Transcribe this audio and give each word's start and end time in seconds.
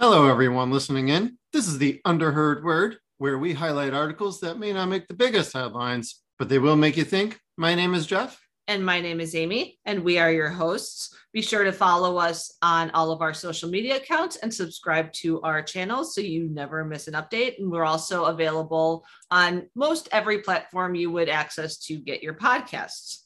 Hello, 0.00 0.28
everyone 0.28 0.70
listening 0.70 1.08
in. 1.08 1.36
This 1.52 1.66
is 1.66 1.78
the 1.78 2.00
Underheard 2.06 2.62
Word, 2.62 2.98
where 3.16 3.36
we 3.36 3.52
highlight 3.52 3.92
articles 3.92 4.38
that 4.42 4.56
may 4.56 4.72
not 4.72 4.88
make 4.88 5.08
the 5.08 5.14
biggest 5.14 5.52
headlines, 5.52 6.22
but 6.38 6.48
they 6.48 6.60
will 6.60 6.76
make 6.76 6.96
you 6.96 7.02
think. 7.02 7.40
My 7.56 7.74
name 7.74 7.94
is 7.94 8.06
Jeff. 8.06 8.40
And 8.68 8.86
my 8.86 9.00
name 9.00 9.18
is 9.20 9.34
Ami, 9.34 9.76
and 9.84 10.04
we 10.04 10.20
are 10.20 10.30
your 10.30 10.50
hosts. 10.50 11.12
Be 11.32 11.42
sure 11.42 11.64
to 11.64 11.72
follow 11.72 12.16
us 12.16 12.56
on 12.62 12.92
all 12.92 13.10
of 13.10 13.22
our 13.22 13.34
social 13.34 13.68
media 13.68 13.96
accounts 13.96 14.36
and 14.36 14.54
subscribe 14.54 15.12
to 15.14 15.42
our 15.42 15.62
channel 15.62 16.04
so 16.04 16.20
you 16.20 16.48
never 16.48 16.84
miss 16.84 17.08
an 17.08 17.14
update. 17.14 17.58
And 17.58 17.68
we're 17.68 17.84
also 17.84 18.26
available 18.26 19.04
on 19.32 19.66
most 19.74 20.08
every 20.12 20.42
platform 20.42 20.94
you 20.94 21.10
would 21.10 21.28
access 21.28 21.76
to 21.86 21.96
get 21.96 22.22
your 22.22 22.34
podcasts. 22.34 23.22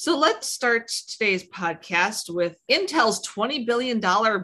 So 0.00 0.16
let's 0.16 0.48
start 0.48 0.88
today's 0.88 1.46
podcast 1.46 2.34
with 2.34 2.56
Intel's 2.70 3.20
$20 3.28 3.66
billion 3.66 4.00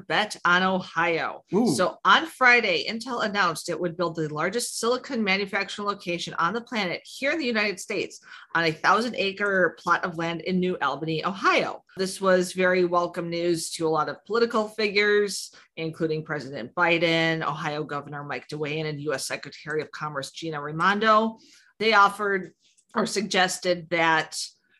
bet 0.07 0.37
on 0.45 0.63
Ohio. 0.63 1.45
Ooh. 1.55 1.75
So 1.75 1.97
on 2.05 2.27
Friday, 2.27 2.85
Intel 2.87 3.25
announced 3.25 3.71
it 3.71 3.81
would 3.81 3.97
build 3.97 4.17
the 4.17 4.29
largest 4.29 4.79
silicon 4.79 5.25
manufacturing 5.25 5.89
location 5.89 6.35
on 6.35 6.53
the 6.53 6.61
planet 6.61 7.01
here 7.07 7.31
in 7.33 7.39
the 7.39 7.47
United 7.47 7.81
States 7.81 8.21
on 8.55 8.65
a 8.65 8.71
thousand 8.71 9.17
acre 9.17 9.79
plot 9.79 10.05
of 10.05 10.19
land 10.19 10.43
in 10.43 10.61
New 10.61 10.77
Albany, 10.83 11.25
Ohio. 11.25 11.83
This 11.97 12.21
was 12.21 12.53
very 12.53 12.85
welcome 12.85 13.31
news 13.31 13.71
to 13.71 13.87
a 13.87 13.89
lot 13.89 14.11
of 14.11 14.23
political 14.27 14.69
figures, 14.69 15.55
including 15.79 16.23
President 16.23 16.75
Biden, 16.75 17.43
Ohio 17.43 17.83
Governor 17.83 18.25
Mike 18.25 18.47
DeWine, 18.49 18.85
and 18.85 19.01
US 19.01 19.27
Secretary 19.27 19.81
of 19.81 19.91
Commerce 19.91 20.33
Gina 20.33 20.61
Raimondo. 20.61 21.39
They 21.79 21.95
offered 21.95 22.53
or 22.95 23.07
suggested 23.07 23.89
that 23.89 24.39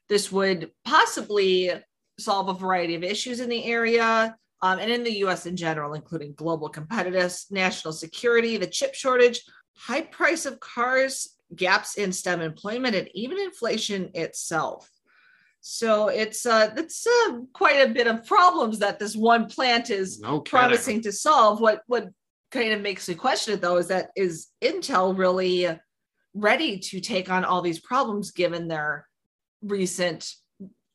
this 0.09 0.31
would 0.31 0.71
possibly 0.85 1.73
solve 2.19 2.49
a 2.49 2.55
variety 2.55 2.95
of 2.95 3.05
issues 3.05 3.41
in 3.41 3.49
the 3.49 3.65
area 3.65 4.37
um, 4.63 4.79
and 4.79 4.91
in 4.91 5.05
the 5.05 5.19
US 5.19 5.47
in 5.47 5.57
general, 5.57 5.95
including 5.95 6.35
global 6.35 6.71
competitiveness, 6.71 7.51
national 7.51 7.93
security, 7.93 8.57
the 8.57 8.67
chip 8.67 8.95
shortage, 8.95 9.43
high 9.77 10.03
price 10.03 10.47
of 10.47 10.61
cars, 10.61 11.37
gaps 11.55 11.97
in 11.97 12.13
STEM 12.13 12.41
employment, 12.41 12.97
and 12.97 13.09
even 13.15 13.39
inflation 13.39 14.11
itself. 14.15 14.91
So 15.61 16.09
it's 16.09 16.47
uh, 16.47 16.73
it's 16.77 17.07
uh, 17.07 17.41
quite 17.53 17.89
a 17.89 17.93
bit 17.93 18.07
of 18.07 18.25
problems 18.25 18.79
that 18.79 18.99
this 18.99 19.17
one 19.17 19.47
plant 19.47 19.91
is 19.91 20.21
No 20.21 20.41
promising 20.41 21.03
to 21.03 21.13
solve. 21.13 21.61
What 21.61 21.83
what 21.87 22.09
kind 22.53 22.73
of 22.73 22.81
makes 22.81 23.09
me 23.09 23.17
question 23.17 23.55
it 23.55 23.61
though 23.61 23.77
is 23.77 23.89
that 23.89 24.11
is 24.15 24.49
Intel 24.63 25.19
really 25.19 25.69
ready 26.35 26.79
to 26.79 27.01
take 27.01 27.31
on 27.31 27.45
all 27.45 27.63
these 27.63 27.81
problems 27.81 28.31
given 28.31 28.69
their 28.69 29.09
recent 29.63 30.33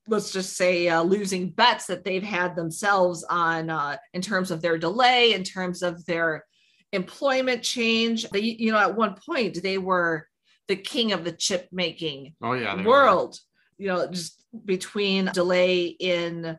let's 0.07 0.31
just 0.33 0.57
say 0.57 0.89
uh, 0.89 1.01
losing 1.03 1.49
bets 1.51 1.85
that 1.85 2.03
they've 2.03 2.23
had 2.23 2.55
themselves 2.55 3.23
on 3.29 3.69
uh, 3.69 3.95
in 4.13 4.21
terms 4.21 4.49
of 4.51 4.61
their 4.61 4.77
delay 4.77 5.33
in 5.33 5.43
terms 5.43 5.83
of 5.83 6.03
their 6.05 6.43
employment 6.91 7.61
change 7.63 8.27
they 8.31 8.39
you 8.39 8.71
know 8.71 8.77
at 8.79 8.95
one 8.95 9.15
point 9.25 9.61
they 9.61 9.77
were 9.77 10.27
the 10.67 10.75
king 10.75 11.11
of 11.13 11.23
the 11.23 11.31
chip 11.31 11.67
making 11.71 12.33
Oh, 12.41 12.53
yeah. 12.53 12.75
they 12.75 12.81
were. 12.83 12.89
world 12.89 13.39
you 13.77 13.87
know 13.87 14.07
just 14.07 14.43
between 14.65 15.25
delay 15.33 15.85
in 15.85 16.57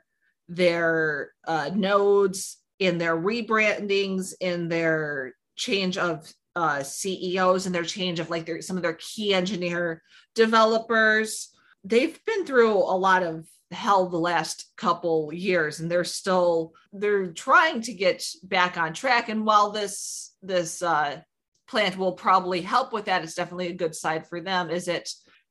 their 0.48 1.32
uh, 1.46 1.70
nodes 1.74 2.58
in 2.78 2.98
their 2.98 3.16
rebrandings 3.16 4.32
in 4.40 4.68
their 4.68 5.34
change 5.56 5.98
of 5.98 6.32
uh, 6.56 6.82
ceos 6.82 7.66
and 7.66 7.74
their 7.74 7.84
change 7.84 8.20
of 8.20 8.30
like 8.30 8.46
their 8.46 8.60
some 8.62 8.76
of 8.76 8.82
their 8.82 8.94
key 8.98 9.32
engineer 9.34 10.02
developers 10.34 11.48
they've 11.84 12.18
been 12.24 12.46
through 12.46 12.74
a 12.74 12.96
lot 12.96 13.22
of 13.22 13.46
hell 13.70 14.08
the 14.08 14.18
last 14.18 14.70
couple 14.76 15.32
years 15.32 15.80
and 15.80 15.90
they're 15.90 16.04
still 16.04 16.74
they're 16.92 17.32
trying 17.32 17.80
to 17.82 17.94
get 17.94 18.24
back 18.42 18.76
on 18.76 18.92
track. 18.92 19.28
And 19.28 19.46
while 19.46 19.70
this 19.70 20.34
this 20.42 20.82
uh 20.82 21.20
plant 21.68 21.96
will 21.96 22.12
probably 22.12 22.60
help 22.60 22.92
with 22.92 23.06
that 23.06 23.22
it's 23.22 23.34
definitely 23.34 23.68
a 23.68 23.74
good 23.74 23.94
side 23.94 24.26
for 24.26 24.40
them. 24.40 24.70
Is 24.70 24.88
it 24.88 25.10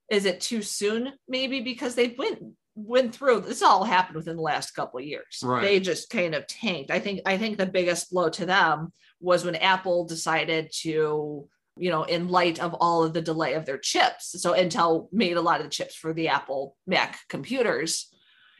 is 0.10 0.26
it 0.26 0.42
too 0.42 0.62
soon? 0.62 1.14
Maybe 1.28 1.62
because 1.62 1.96
they've 1.96 2.18
went 2.18 2.40
went 2.76 3.14
through 3.14 3.42
this 3.42 3.62
all 3.62 3.84
happened 3.84 4.16
within 4.16 4.38
the 4.38 4.42
last 4.42 4.72
couple 4.72 5.00
of 5.00 5.06
years. 5.06 5.40
Right. 5.44 5.62
they 5.62 5.80
just 5.80 6.10
kind 6.10 6.36
of 6.36 6.48
tanked. 6.48 6.92
I 6.92 7.00
think 7.00 7.22
i 7.26 7.38
think 7.38 7.58
the 7.58 7.66
biggest 7.66 8.12
blow 8.12 8.30
to 8.30 8.46
them 8.46 8.94
was 9.20 9.44
when 9.44 9.56
apple 9.56 10.06
decided 10.06 10.72
to 10.82 11.48
you 11.78 11.90
know 11.90 12.04
in 12.04 12.30
light 12.30 12.60
of 12.60 12.74
all 12.76 13.04
of 13.04 13.14
the 13.14 13.22
delay 13.22 13.54
of 13.54 13.66
their 13.66 13.78
chips. 13.78 14.36
So 14.42 14.54
intel 14.54 15.08
made 15.12 15.38
a 15.38 15.42
lot 15.42 15.60
of 15.60 15.66
the 15.66 15.72
chips 15.72 15.96
for 15.96 16.14
the 16.14 16.30
apple 16.30 16.76
mac 16.86 17.20
computers. 17.30 18.08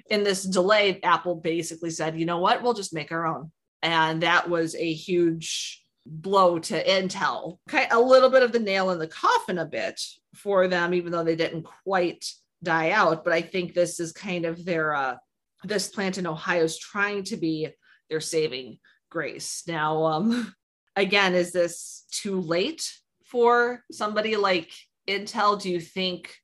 In 0.10 0.24
this 0.24 0.44
delay 0.44 1.02
apple 1.04 1.36
basically 1.36 1.90
said 1.90 2.20
you 2.20 2.26
know 2.26 2.40
what? 2.40 2.62
We'll 2.62 2.74
just 2.74 2.94
make 2.94 3.12
our 3.12 3.26
own. 3.26 3.52
And 3.84 4.24
that 4.24 4.50
was 4.50 4.76
a 4.76 4.94
huge 4.94 5.84
blow 6.06 6.60
to 6.60 6.84
intel. 6.84 7.58
Kind 7.68 7.88
a 7.92 8.00
little 8.00 8.30
bit 8.30 8.44
of 8.44 8.52
the 8.52 8.60
nail 8.60 8.92
in 8.92 9.00
the 9.00 9.08
coffin 9.08 9.58
a 9.58 9.66
bit 9.66 10.02
for 10.36 10.68
them 10.68 10.94
even 10.94 11.12
though 11.12 11.24
they 11.24 11.36
didn't 11.36 11.68
quite 11.84 12.26
die 12.64 12.92
out. 12.92 13.24
But 13.24 13.34
i 13.34 13.42
think 13.42 13.74
this 13.74 14.00
is 14.00 14.12
kind 14.12 14.46
of 14.46 14.64
their 14.66 14.94
uh 14.94 15.16
this 15.64 15.90
plant 15.90 16.18
in 16.18 16.26
ohio 16.26 16.64
is 16.64 16.80
trying 16.80 17.24
to 17.26 17.38
be 17.38 17.70
their 18.10 18.22
saving 18.22 18.80
grace. 19.10 19.64
Now 19.68 20.06
um 20.06 20.54
again 20.96 21.36
is 21.36 21.52
this 21.52 22.06
too 22.12 22.40
late 22.40 22.92
for 23.32 23.84
somebody 23.92 24.36
like 24.36 24.72
intel 25.08 25.60
do 25.60 25.70
you 25.70 25.80
think 25.80 26.36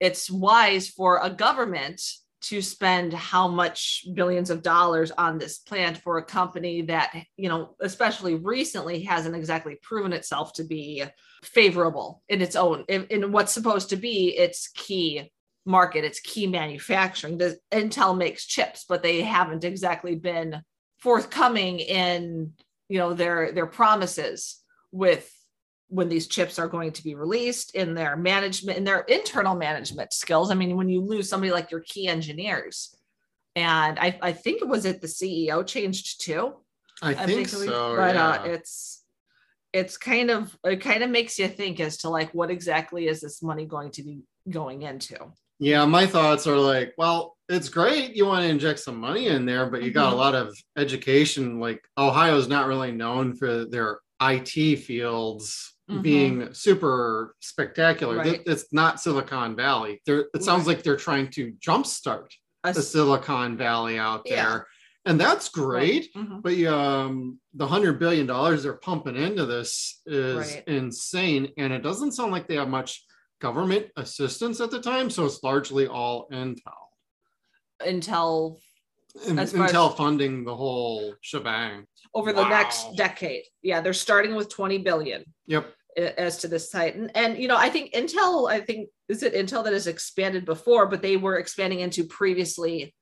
it's 0.00 0.30
wise 0.30 0.88
for 0.88 1.20
a 1.22 1.30
government 1.30 2.00
to 2.40 2.62
spend 2.62 3.12
how 3.12 3.46
much 3.46 4.06
billions 4.14 4.48
of 4.48 4.62
dollars 4.62 5.10
on 5.10 5.36
this 5.36 5.58
plant 5.58 5.98
for 5.98 6.16
a 6.16 6.24
company 6.24 6.82
that 6.82 7.12
you 7.36 7.48
know 7.48 7.76
especially 7.80 8.34
recently 8.34 9.02
hasn't 9.02 9.36
exactly 9.36 9.76
proven 9.82 10.12
itself 10.12 10.54
to 10.54 10.64
be 10.64 11.04
favorable 11.42 12.22
in 12.28 12.40
its 12.40 12.56
own 12.56 12.84
in, 12.88 13.04
in 13.10 13.30
what's 13.30 13.52
supposed 13.52 13.90
to 13.90 13.96
be 13.96 14.36
its 14.36 14.68
key 14.68 15.30
market 15.66 16.04
its 16.04 16.20
key 16.20 16.46
manufacturing? 16.46 17.36
The 17.36 17.58
intel 17.70 18.16
makes 18.16 18.46
chips 18.46 18.86
but 18.88 19.02
they 19.02 19.20
haven't 19.20 19.64
exactly 19.64 20.14
been 20.14 20.62
forthcoming 20.98 21.78
in 21.78 22.52
you 22.88 22.98
know 22.98 23.12
their 23.12 23.52
their 23.52 23.66
promises 23.66 24.56
with 24.92 25.30
when 25.90 26.08
these 26.08 26.26
chips 26.26 26.58
are 26.58 26.68
going 26.68 26.92
to 26.92 27.02
be 27.04 27.14
released 27.14 27.74
in 27.74 27.94
their 27.94 28.16
management 28.16 28.78
in 28.78 28.84
their 28.84 29.00
internal 29.00 29.54
management 29.54 30.12
skills 30.12 30.50
i 30.50 30.54
mean 30.54 30.76
when 30.76 30.88
you 30.88 31.00
lose 31.00 31.28
somebody 31.28 31.52
like 31.52 31.70
your 31.70 31.80
key 31.80 32.06
engineers 32.06 32.96
and 33.56 33.98
i, 33.98 34.18
I 34.22 34.32
think 34.32 34.62
it 34.62 34.68
was 34.68 34.84
it 34.86 35.00
the 35.00 35.06
ceo 35.08 35.66
changed 35.66 36.22
too 36.22 36.54
I 37.02 37.14
think 37.14 37.50
we- 37.52 37.66
so. 37.66 37.96
but 37.96 38.14
yeah. 38.14 38.30
uh 38.30 38.44
it's 38.44 39.02
it's 39.72 39.96
kind 39.96 40.30
of 40.30 40.56
it 40.64 40.80
kind 40.80 41.02
of 41.02 41.10
makes 41.10 41.38
you 41.38 41.48
think 41.48 41.80
as 41.80 41.98
to 41.98 42.08
like 42.08 42.30
what 42.34 42.50
exactly 42.50 43.06
is 43.08 43.20
this 43.20 43.42
money 43.42 43.64
going 43.66 43.90
to 43.92 44.02
be 44.02 44.20
going 44.48 44.82
into 44.82 45.16
Yeah, 45.60 45.84
my 45.84 46.06
thoughts 46.06 46.46
are 46.46 46.56
like, 46.56 46.94
well, 46.96 47.36
it's 47.48 47.68
great 47.68 48.16
you 48.16 48.24
want 48.26 48.42
to 48.44 48.48
inject 48.48 48.78
some 48.80 48.96
money 48.98 49.26
in 49.26 49.44
there, 49.44 49.66
but 49.70 49.82
you 49.82 49.90
got 49.92 50.12
a 50.12 50.16
Mhm. 50.16 50.24
lot 50.24 50.34
of 50.34 50.46
education. 50.78 51.60
Like 51.60 51.80
Ohio's 51.98 52.48
not 52.48 52.66
really 52.66 52.92
known 52.92 53.36
for 53.36 53.66
their 53.66 53.98
IT 54.22 54.76
fields 54.86 55.74
Mhm. 55.90 56.02
being 56.02 56.54
super 56.54 57.34
spectacular. 57.40 58.16
Right. 58.18 58.42
It's 58.46 58.72
not 58.72 59.00
Silicon 59.00 59.56
Valley. 59.56 60.00
They're, 60.06 60.26
it 60.34 60.42
sounds 60.44 60.66
Right. 60.66 60.76
like 60.76 60.84
they're 60.84 60.96
trying 60.96 61.30
to 61.32 61.52
jumpstart 61.54 62.28
A 62.64 62.72
the 62.72 62.82
Silicon 62.82 63.56
Valley 63.56 63.98
out 63.98 64.22
Yeah. 64.24 64.42
there. 64.48 64.66
And 65.06 65.18
that's 65.20 65.48
great. 65.48 66.12
Mhm. 66.14 66.42
But 66.42 66.62
um, 66.66 67.40
the 67.54 67.66
hundred 67.66 67.98
billion 67.98 68.26
dollars 68.26 68.62
they're 68.62 68.74
pumping 68.74 69.16
into 69.16 69.46
this 69.46 70.00
is 70.06 70.36
Right. 70.54 70.64
insane, 70.68 71.52
and 71.56 71.72
it 71.72 71.82
doesn't 71.82 72.12
sound 72.12 72.32
like 72.32 72.46
they 72.46 72.56
have 72.56 72.68
much 72.68 73.04
government 73.40 73.86
assistance 73.96 74.60
at 74.60 74.70
the 74.70 74.80
time. 74.80 75.08
So 75.10 75.24
it's 75.24 75.42
largely 75.42 75.86
all 75.86 76.28
Intel, 76.30 76.88
until 77.80 78.60
and 79.26 79.40
As 79.40 79.52
far 79.52 79.64
as- 79.64 79.72
Intel 79.72 79.96
funding 79.96 80.44
the 80.44 80.54
whole 80.54 81.14
shebang. 81.20 81.86
over 82.14 82.32
the 82.32 82.42
Wow. 82.42 82.48
next 82.48 82.94
decade 82.96 83.44
yeah 83.62 83.80
they're 83.80 83.92
starting 83.92 84.34
with 84.36 84.48
20 84.48 84.78
billion 84.78 85.24
Yep. 85.46 85.72
As 85.96 86.38
to 86.38 86.48
this 86.48 86.70
site 86.70 86.94
and, 86.94 87.10
and 87.16 87.36
you 87.38 87.48
know 87.48 87.56
i 87.56 87.68
think 87.68 87.92
intel 87.92 88.50
i 88.50 88.60
think 88.60 88.88
is 89.08 89.22
it 89.22 89.34
intel 89.34 89.64
that 89.64 89.72
has 89.72 89.86
expanded 89.86 90.44
before 90.44 90.86
but 90.86 91.02
they 91.02 91.16
were 91.16 91.36
expanding 91.38 91.80
into 91.80 92.04
previously 92.04 92.94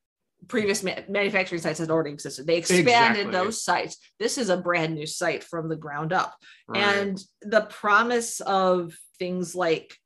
previous 0.46 0.82
ma- 0.82 0.94
manufacturing 1.08 1.61
sites 1.61 1.81
that 1.81 1.90
already 1.90 2.11
existed 2.12 2.46
they 2.46 2.56
expanded 2.56 2.87
Exactly. 3.26 3.32
those 3.32 3.62
sites 3.62 3.96
this 4.19 4.38
is 4.38 4.49
a 4.49 4.56
brand 4.56 4.94
new 4.94 5.06
site 5.06 5.44
from 5.44 5.69
the 5.69 5.76
ground 5.76 6.12
up 6.12 6.35
Right. 6.67 6.82
and 6.82 7.19
the 7.43 7.62
promise 7.62 8.40
of 8.40 8.94
things 9.19 9.55
like 9.55 9.96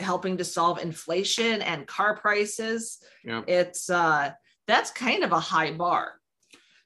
helping 0.00 0.36
to 0.38 0.44
solve 0.44 0.78
inflation 0.78 1.62
and 1.62 1.86
car 1.86 2.16
prices 2.16 2.98
Yep. 3.24 3.44
it's 3.48 3.88
uh 3.88 4.32
that's 4.66 4.90
kind 4.90 5.24
of 5.24 5.32
a 5.32 5.40
high 5.40 5.72
bar 5.72 6.14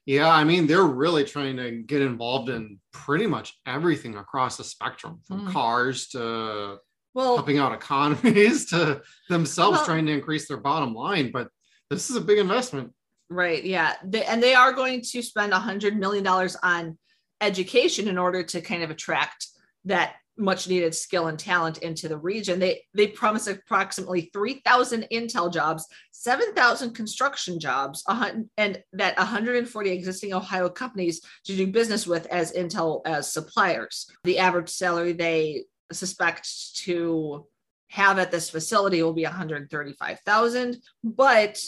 Yeah, 0.05 0.29
I 0.29 0.43
mean, 0.43 0.67
they're 0.67 0.83
really 0.83 1.23
trying 1.23 1.55
to 1.57 1.71
get 1.71 2.01
involved 2.01 2.49
in 2.49 2.79
pretty 2.91 3.25
much 3.25 3.57
everything 3.65 4.15
across 4.17 4.57
the 4.57 4.63
spectrum, 4.63 5.21
from 5.25 5.47
Mm. 5.47 5.51
cars 5.53 6.07
to 6.09 6.77
well 7.13 7.35
helping 7.35 7.57
out 7.59 7.73
economies 7.73 8.65
to 8.71 9.01
themselves 9.29 9.77
Well- 9.77 9.85
trying 9.85 10.05
to 10.07 10.11
increase 10.11 10.47
their 10.47 10.57
bottom 10.57 10.93
line. 10.93 11.31
But 11.31 11.47
this 11.89 12.09
is 12.09 12.15
a 12.15 12.21
big 12.21 12.39
investment. 12.39 12.91
Right. 13.29 13.63
Yeah. 13.63 13.93
They, 14.03 14.25
and 14.25 14.43
they 14.43 14.53
are 14.55 14.73
going 14.73 15.01
to 15.11 15.21
spend 15.21 15.53
a 15.53 15.59
hundred 15.59 15.97
million 15.97 16.23
dollars 16.23 16.55
on 16.61 16.97
education 17.39 18.07
in 18.07 18.17
order 18.17 18.43
to 18.43 18.61
kind 18.61 18.83
of 18.83 18.89
attract 18.91 19.47
that 19.85 20.15
much 20.37 20.67
needed 20.67 20.95
skill 20.95 21.27
and 21.27 21.37
talent 21.37 21.79
into 21.79 22.07
the 22.07 22.17
region. 22.17 22.59
They 22.59 22.83
they 22.93 23.07
promise 23.07 23.47
approximately 23.47 24.29
3,000 24.33 25.07
Intel 25.11 25.51
jobs, 25.53 25.87
7,000 26.11 26.93
construction 26.93 27.59
jobs, 27.59 28.03
and 28.07 28.83
that 28.93 29.17
140 29.17 29.89
existing 29.91 30.33
Ohio 30.33 30.69
companies 30.69 31.21
to 31.45 31.55
do 31.55 31.67
business 31.67 32.07
with 32.07 32.25
as 32.27 32.53
Intel 32.53 33.01
as 33.05 33.31
suppliers. 33.31 34.09
The 34.23 34.39
average 34.39 34.69
salary 34.69 35.13
they 35.13 35.65
suspect 35.91 36.75
to 36.77 37.45
have 37.89 38.17
at 38.17 38.31
this 38.31 38.49
facility 38.49 39.03
will 39.03 39.13
be 39.13 39.23
135,000, 39.23 40.77
but 41.03 41.63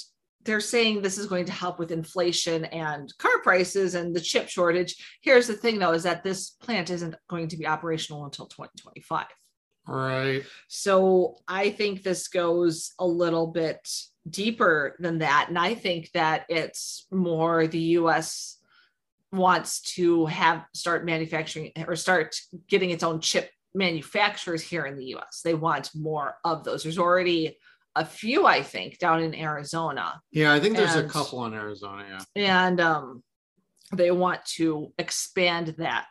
they're 0.46 0.62
saying 0.62 1.02
this 1.02 1.18
is 1.18 1.26
going 1.26 1.46
to 1.46 1.52
help 1.52 1.80
with 1.80 1.92
inflation 1.92 2.66
and 2.66 3.12
car 3.18 3.42
prices 3.42 3.96
and 3.96 4.16
the 4.16 4.22
chip 4.22 4.48
shortage. 4.48 4.96
Here's 5.22 5.48
the 5.48 5.54
thing 5.54 5.80
though 5.80 5.92
is 5.92 6.04
that 6.04 6.24
this 6.24 6.52
plant 6.52 6.90
isn't 6.90 7.16
going 7.28 7.48
to 7.50 7.58
be 7.58 7.68
operational 7.68 8.26
until 8.26 8.46
2025. 8.46 9.26
Right. 9.88 10.44
So 10.68 11.38
I 11.48 11.72
think 11.72 12.02
this 12.04 12.28
goes 12.28 12.94
a 13.00 13.06
little 13.06 13.48
bit 13.48 13.88
deeper 14.30 14.96
than 15.00 15.20
that 15.20 15.48
and 15.50 15.60
I 15.60 15.76
think 15.76 16.12
that 16.14 16.46
it's 16.50 17.06
more 17.12 17.68
the 17.68 17.80
US 18.00 18.58
wants 19.32 19.82
to 19.82 20.26
have 20.28 20.66
start 20.74 21.06
manufacturing 21.06 21.72
or 21.88 21.96
start 21.96 22.36
getting 22.68 22.92
its 22.92 23.04
own 23.04 23.20
chip 23.20 23.50
manufacturers 23.76 24.64
here 24.64 24.86
in 24.86 24.96
the 24.96 25.16
US. 25.16 25.42
They 25.44 25.54
want 25.54 25.92
more 25.94 26.38
of 26.44 26.64
those. 26.64 26.84
There's 26.84 26.98
already 26.98 27.58
a 27.96 28.06
few, 28.06 28.46
I 28.46 28.62
think, 28.62 29.00
down 29.00 29.22
in 29.22 29.34
Arizona. 29.34 30.22
Yeah, 30.32 30.54
I 30.54 30.60
think 30.60 30.76
there's 30.76 30.96
and, 30.96 31.10
a 31.10 31.10
couple 31.10 31.46
in 31.46 31.54
Arizona. 31.54 32.06
Yeah. 32.36 32.66
And 32.68 32.82
um, 32.82 33.24
they 33.94 34.12
want 34.12 34.44
to 34.58 34.92
expand 34.98 35.76
that 35.78 36.08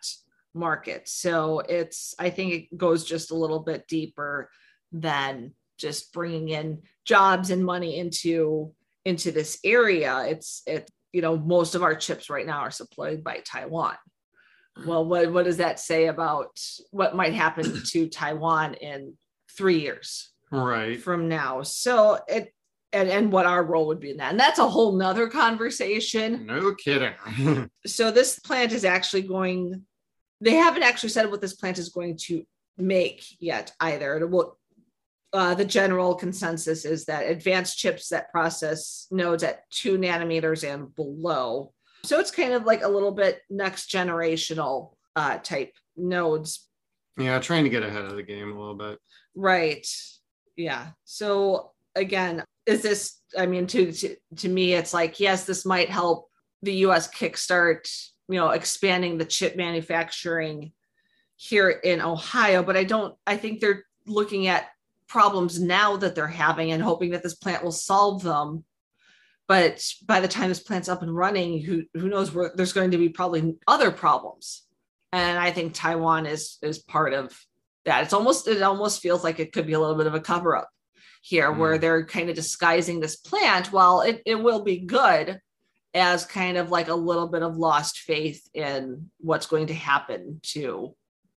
market. 0.55 1.09
So 1.09 1.61
it's, 1.61 2.15
I 2.19 2.31
think 2.31 2.53
it 2.53 2.79
goes 2.79 3.05
just 3.05 3.31
a 3.31 3.37
little 3.37 3.61
bit 3.61 3.87
deeper 3.89 4.51
than 4.93 5.53
just 5.79 6.13
bringing 6.13 6.49
in 6.49 6.83
jobs 7.05 7.51
and 7.51 7.65
money 7.65 7.99
into 7.99 8.73
into 9.05 9.31
this 9.31 9.59
area. 9.65 10.25
It's 10.27 10.63
it, 10.67 10.91
you 11.13 11.21
know, 11.21 11.37
most 11.37 11.75
of 11.75 11.83
our 11.83 11.95
chips 11.95 12.31
right 12.31 12.47
now 12.47 12.61
are 12.61 12.71
supplied 12.71 13.23
by 13.23 13.43
Taiwan. 13.45 13.97
Well, 14.87 15.05
what, 15.05 15.33
what 15.33 15.45
does 15.45 15.59
that 15.59 15.79
say 15.79 16.07
about 16.07 16.59
what 16.91 17.15
might 17.15 17.35
happen 17.35 17.83
to 17.93 18.09
Taiwan 18.09 18.75
in 18.75 19.15
three 19.57 19.81
years? 19.81 20.31
Right. 20.57 21.01
from 21.01 21.29
now. 21.29 21.63
So 21.63 22.19
it 22.29 22.55
and, 22.95 23.09
and 23.09 23.33
what 23.33 23.45
our 23.45 23.65
role 23.65 23.89
would 23.89 24.01
be 24.01 24.13
in 24.13 24.19
that. 24.19 24.31
And 24.31 24.41
that's 24.41 24.61
a 24.61 24.69
whole 24.69 24.93
nother 24.93 25.29
conversation. 25.29 26.47
No 26.47 26.75
kidding. 26.75 27.13
So 27.87 28.11
this 28.11 28.39
plant 28.39 28.73
is 28.73 28.85
actually 28.85 29.23
going 29.23 29.85
they 30.41 30.55
haven't 30.55 30.83
actually 30.83 31.09
said 31.11 31.31
what 31.31 31.41
this 31.41 31.55
plant 31.55 31.79
is 31.79 31.89
going 31.91 32.19
to 32.27 32.45
make 32.77 33.25
yet 33.41 33.73
either. 33.81 34.19
It 34.19 34.31
will 34.31 34.59
uh, 35.33 35.55
the 35.55 35.65
general 35.65 36.15
consensus 36.15 36.85
is 36.85 37.07
that 37.07 37.29
advanced 37.29 37.77
chips 37.77 38.09
that 38.09 38.31
process 38.31 39.09
nodes 39.11 39.43
at 39.43 39.69
two 39.71 39.99
nanometers 39.99 40.63
and 40.63 40.95
below. 40.95 41.73
So 42.05 42.21
it's 42.21 42.31
kind 42.31 42.53
of 42.53 42.65
like 42.65 42.83
a 42.83 42.89
little 42.89 43.11
bit 43.11 43.41
next 43.51 43.91
generational 43.91 44.95
uh, 45.17 45.39
type 45.39 45.73
nodes. 45.97 46.69
Yeah 47.19 47.39
trying 47.41 47.65
to 47.65 47.71
get 47.71 47.83
ahead 47.83 48.05
of 48.05 48.17
the 48.17 48.23
game 48.23 48.53
a 48.53 48.59
little 48.59 48.77
bit. 48.77 48.99
Right 49.35 49.87
yeah. 50.57 50.89
So 51.05 51.73
again 51.97 52.43
is 52.67 52.83
this 52.83 53.21
i 53.39 53.47
mean 53.47 53.69
to, 53.69 53.93
to 53.93 54.17
to 54.35 54.49
me 54.49 54.73
it's 54.73 54.93
like 54.93 55.21
yes 55.21 55.45
this 55.45 55.65
might 55.65 55.89
help 55.89 56.29
the 56.63 56.73
us 56.73 57.09
kickstart 57.09 57.89
you 58.29 58.35
know 58.35 58.49
expanding 58.49 59.17
the 59.17 59.25
chip 59.25 59.55
manufacturing 59.55 60.73
here 61.37 61.71
in 61.71 62.01
ohio 62.01 62.65
but 62.65 62.77
i 62.77 62.83
don't 62.83 63.15
i 63.29 63.37
think 63.37 63.61
they're 63.61 63.85
looking 64.07 64.49
at 64.49 64.67
problems 65.07 65.61
now 65.61 65.97
that 65.97 66.15
they're 66.15 66.27
having 66.27 66.73
and 66.73 66.83
hoping 66.83 67.11
that 67.11 67.23
this 67.23 67.35
plant 67.35 67.63
will 67.63 67.73
solve 67.73 68.23
them. 68.23 68.65
But 69.47 69.85
by 70.05 70.21
the 70.21 70.29
time 70.29 70.49
this 70.49 70.59
plant's 70.59 70.89
up 70.89 71.03
and 71.03 71.15
running 71.15 71.61
who 71.61 71.85
who 71.95 72.09
knows 72.09 72.33
where 72.33 72.53
there's 72.55 72.73
going 72.73 72.93
to 72.93 72.99
be 72.99 73.11
probably 73.11 73.57
other 73.69 73.91
problems. 73.91 74.63
And 75.13 75.39
i 75.39 75.53
think 75.53 75.75
taiwan 75.75 76.27
is 76.27 76.59
is 76.63 76.79
part 76.79 77.13
of 77.13 77.39
that. 77.85 78.05
It's 78.05 78.13
almost 78.13 78.49
it 78.49 78.63
almost 78.63 79.03
feels 79.03 79.25
like 79.25 79.41
it 79.41 79.53
could 79.53 79.67
be 79.67 79.73
a 79.73 79.81
little 79.81 79.97
bit 79.97 80.07
of 80.07 80.15
a 80.15 80.21
cover 80.21 80.57
up 80.57 80.69
here, 81.23 81.53
mm. 81.53 81.59
where 81.59 81.79
they're 81.79 82.05
kind 82.05 82.29
of 82.29 82.37
disguising 82.37 83.01
this 83.01 83.17
plant. 83.17 83.73
While 83.73 84.03
it, 84.03 84.23
it 84.27 84.37
will 84.37 84.63
be 84.63 84.79
good 84.79 85.41
as 85.95 86.27
kind 86.27 86.57
of 86.57 86.71
like 86.71 86.89
a 86.89 86.95
little 86.95 87.29
bit 87.29 87.43
of 87.43 87.57
lost 87.57 88.01
faith 88.01 88.49
in 88.53 89.11
what's 89.19 89.47
going 89.47 89.69
to 89.69 89.75
happen 89.75 90.41
to 90.43 90.95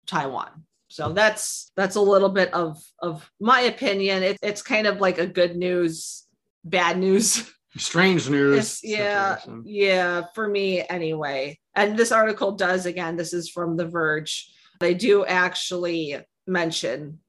Taiwan. 0.06 0.64
So 0.88 1.12
that's 1.12 1.72
that's 1.76 1.96
a 1.96 2.00
little 2.00 2.28
bit 2.28 2.52
of 2.54 2.78
of 3.00 3.30
my 3.40 3.62
opinion. 3.62 4.22
It, 4.22 4.38
it's 4.42 4.62
kind 4.62 4.86
of 4.86 5.00
like 5.00 5.18
a 5.18 5.26
good 5.26 5.56
news, 5.56 6.24
bad 6.64 6.98
news. 6.98 7.50
Strange 7.76 8.30
news. 8.30 8.80
yeah, 8.82 9.38
yeah, 9.64 10.22
for 10.34 10.48
me 10.48 10.82
anyway. 10.88 11.58
And 11.74 11.94
this 11.94 12.10
article 12.10 12.52
does 12.52 12.86
again. 12.86 13.16
This 13.16 13.34
is 13.34 13.50
from 13.50 13.76
The 13.76 13.86
Verge. 13.86 14.50
They 14.80 14.94
do 14.94 15.26
actually 15.26 16.16
mention 16.46 17.20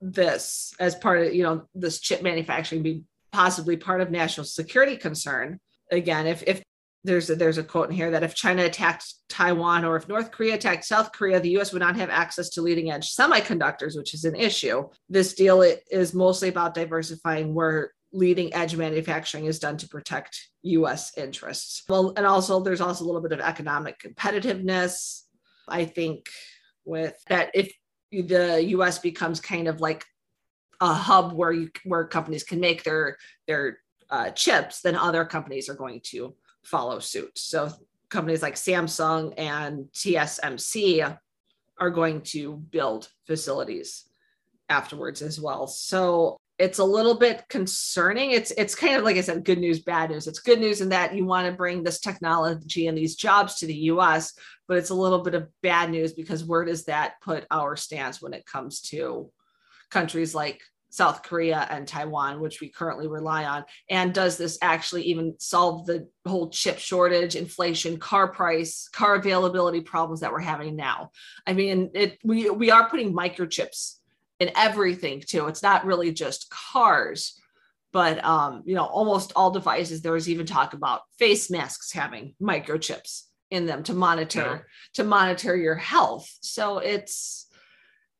this 0.00 0.74
as 0.80 0.94
part 0.96 1.26
of 1.26 1.34
you 1.34 1.42
know 1.42 1.64
this 1.74 2.00
chip 2.00 2.22
manufacturing 2.22 2.82
be 2.82 3.04
possibly 3.30 3.76
part 3.76 4.00
of 4.00 4.10
national 4.10 4.44
security 4.44 4.96
concern 4.96 5.60
again 5.90 6.26
if 6.26 6.42
if 6.46 6.62
there's 7.04 7.30
a, 7.30 7.34
there's 7.34 7.58
a 7.58 7.64
quote 7.64 7.90
in 7.90 7.96
here 7.96 8.12
that 8.12 8.22
if 8.22 8.34
China 8.34 8.64
attacked 8.64 9.14
Taiwan 9.28 9.84
or 9.84 9.96
if 9.96 10.08
North 10.08 10.30
Korea 10.30 10.54
attacked 10.54 10.84
South 10.84 11.10
Korea, 11.12 11.40
the 11.40 11.50
U.S. 11.50 11.72
would 11.72 11.80
not 11.80 11.96
have 11.96 12.10
access 12.10 12.48
to 12.50 12.62
leading 12.62 12.90
edge 12.90 13.14
semiconductors, 13.14 13.96
which 13.96 14.14
is 14.14 14.24
an 14.24 14.36
issue. 14.36 14.88
This 15.08 15.34
deal 15.34 15.62
is 15.62 16.14
mostly 16.14 16.48
about 16.48 16.74
diversifying 16.74 17.54
where 17.54 17.92
leading 18.12 18.54
edge 18.54 18.76
manufacturing 18.76 19.46
is 19.46 19.58
done 19.58 19.76
to 19.78 19.88
protect 19.88 20.48
U.S. 20.62 21.16
interests. 21.16 21.82
Well, 21.88 22.12
and 22.16 22.26
also 22.26 22.60
there's 22.60 22.80
also 22.80 23.04
a 23.04 23.06
little 23.06 23.22
bit 23.22 23.32
of 23.32 23.40
economic 23.40 23.98
competitiveness. 23.98 25.22
I 25.66 25.86
think 25.86 26.28
with 26.84 27.16
that, 27.28 27.50
if 27.54 27.72
the 28.12 28.62
US 28.76 28.98
becomes 28.98 29.40
kind 29.40 29.66
of 29.68 29.80
like 29.80 30.04
a 30.80 30.92
hub 30.92 31.32
where 31.32 31.52
you 31.52 31.70
where 31.84 32.04
companies 32.04 32.44
can 32.44 32.60
make 32.60 32.84
their 32.84 33.16
their 33.46 33.78
uh, 34.10 34.30
chips, 34.30 34.82
then 34.82 34.94
other 34.94 35.24
companies 35.24 35.68
are 35.68 35.74
going 35.74 36.00
to 36.04 36.34
follow 36.64 36.98
suit. 36.98 37.38
So 37.38 37.70
companies 38.10 38.42
like 38.42 38.56
Samsung 38.56 39.32
and 39.38 39.86
TSMC 39.94 41.16
are 41.78 41.90
going 41.90 42.20
to 42.20 42.56
build 42.56 43.08
facilities 43.26 44.04
afterwards 44.68 45.22
as 45.22 45.40
well. 45.40 45.66
So 45.66 46.36
it's 46.62 46.78
a 46.78 46.84
little 46.84 47.16
bit 47.16 47.42
concerning. 47.48 48.30
It's 48.30 48.52
it's 48.52 48.76
kind 48.76 48.94
of 48.94 49.02
like 49.02 49.16
I 49.16 49.20
said, 49.20 49.44
good 49.44 49.58
news, 49.58 49.80
bad 49.80 50.10
news. 50.10 50.28
It's 50.28 50.38
good 50.38 50.60
news 50.60 50.80
in 50.80 50.90
that 50.90 51.12
you 51.12 51.26
want 51.26 51.48
to 51.48 51.52
bring 51.52 51.82
this 51.82 51.98
technology 51.98 52.86
and 52.86 52.96
these 52.96 53.16
jobs 53.16 53.56
to 53.56 53.66
the 53.66 53.74
US, 53.74 54.34
but 54.68 54.76
it's 54.76 54.90
a 54.90 54.94
little 54.94 55.24
bit 55.24 55.34
of 55.34 55.48
bad 55.60 55.90
news 55.90 56.12
because 56.12 56.44
where 56.44 56.64
does 56.64 56.84
that 56.84 57.14
put 57.20 57.46
our 57.50 57.74
stance 57.74 58.22
when 58.22 58.32
it 58.32 58.46
comes 58.46 58.80
to 58.82 59.28
countries 59.90 60.36
like 60.36 60.62
South 60.90 61.24
Korea 61.24 61.66
and 61.68 61.88
Taiwan, 61.88 62.38
which 62.38 62.60
we 62.60 62.68
currently 62.68 63.08
rely 63.08 63.44
on? 63.44 63.64
And 63.90 64.14
does 64.14 64.36
this 64.36 64.56
actually 64.62 65.02
even 65.06 65.34
solve 65.40 65.86
the 65.86 66.06
whole 66.28 66.48
chip 66.48 66.78
shortage, 66.78 67.34
inflation, 67.34 67.98
car 67.98 68.28
price, 68.28 68.88
car 68.92 69.16
availability 69.16 69.80
problems 69.80 70.20
that 70.20 70.30
we're 70.30 70.38
having 70.38 70.76
now? 70.76 71.10
I 71.44 71.54
mean, 71.54 71.90
it 71.94 72.18
we 72.22 72.50
we 72.50 72.70
are 72.70 72.88
putting 72.88 73.12
microchips 73.12 73.96
in 74.42 74.50
everything 74.56 75.22
too. 75.26 75.46
It's 75.46 75.62
not 75.62 75.86
really 75.86 76.12
just 76.12 76.50
cars, 76.50 77.40
but 77.92 78.22
um, 78.24 78.62
you 78.66 78.74
know, 78.74 78.84
almost 78.84 79.32
all 79.34 79.50
devices. 79.50 80.02
There 80.02 80.12
was 80.12 80.28
even 80.28 80.46
talk 80.46 80.74
about 80.74 81.02
face 81.18 81.50
masks 81.50 81.92
having 81.92 82.34
microchips 82.40 83.22
in 83.52 83.66
them 83.66 83.82
to 83.82 83.92
monitor 83.92 84.40
yeah. 84.40 84.58
to 84.94 85.04
monitor 85.04 85.54
your 85.54 85.74
health 85.74 86.28
so 86.40 86.78
it's 86.78 87.46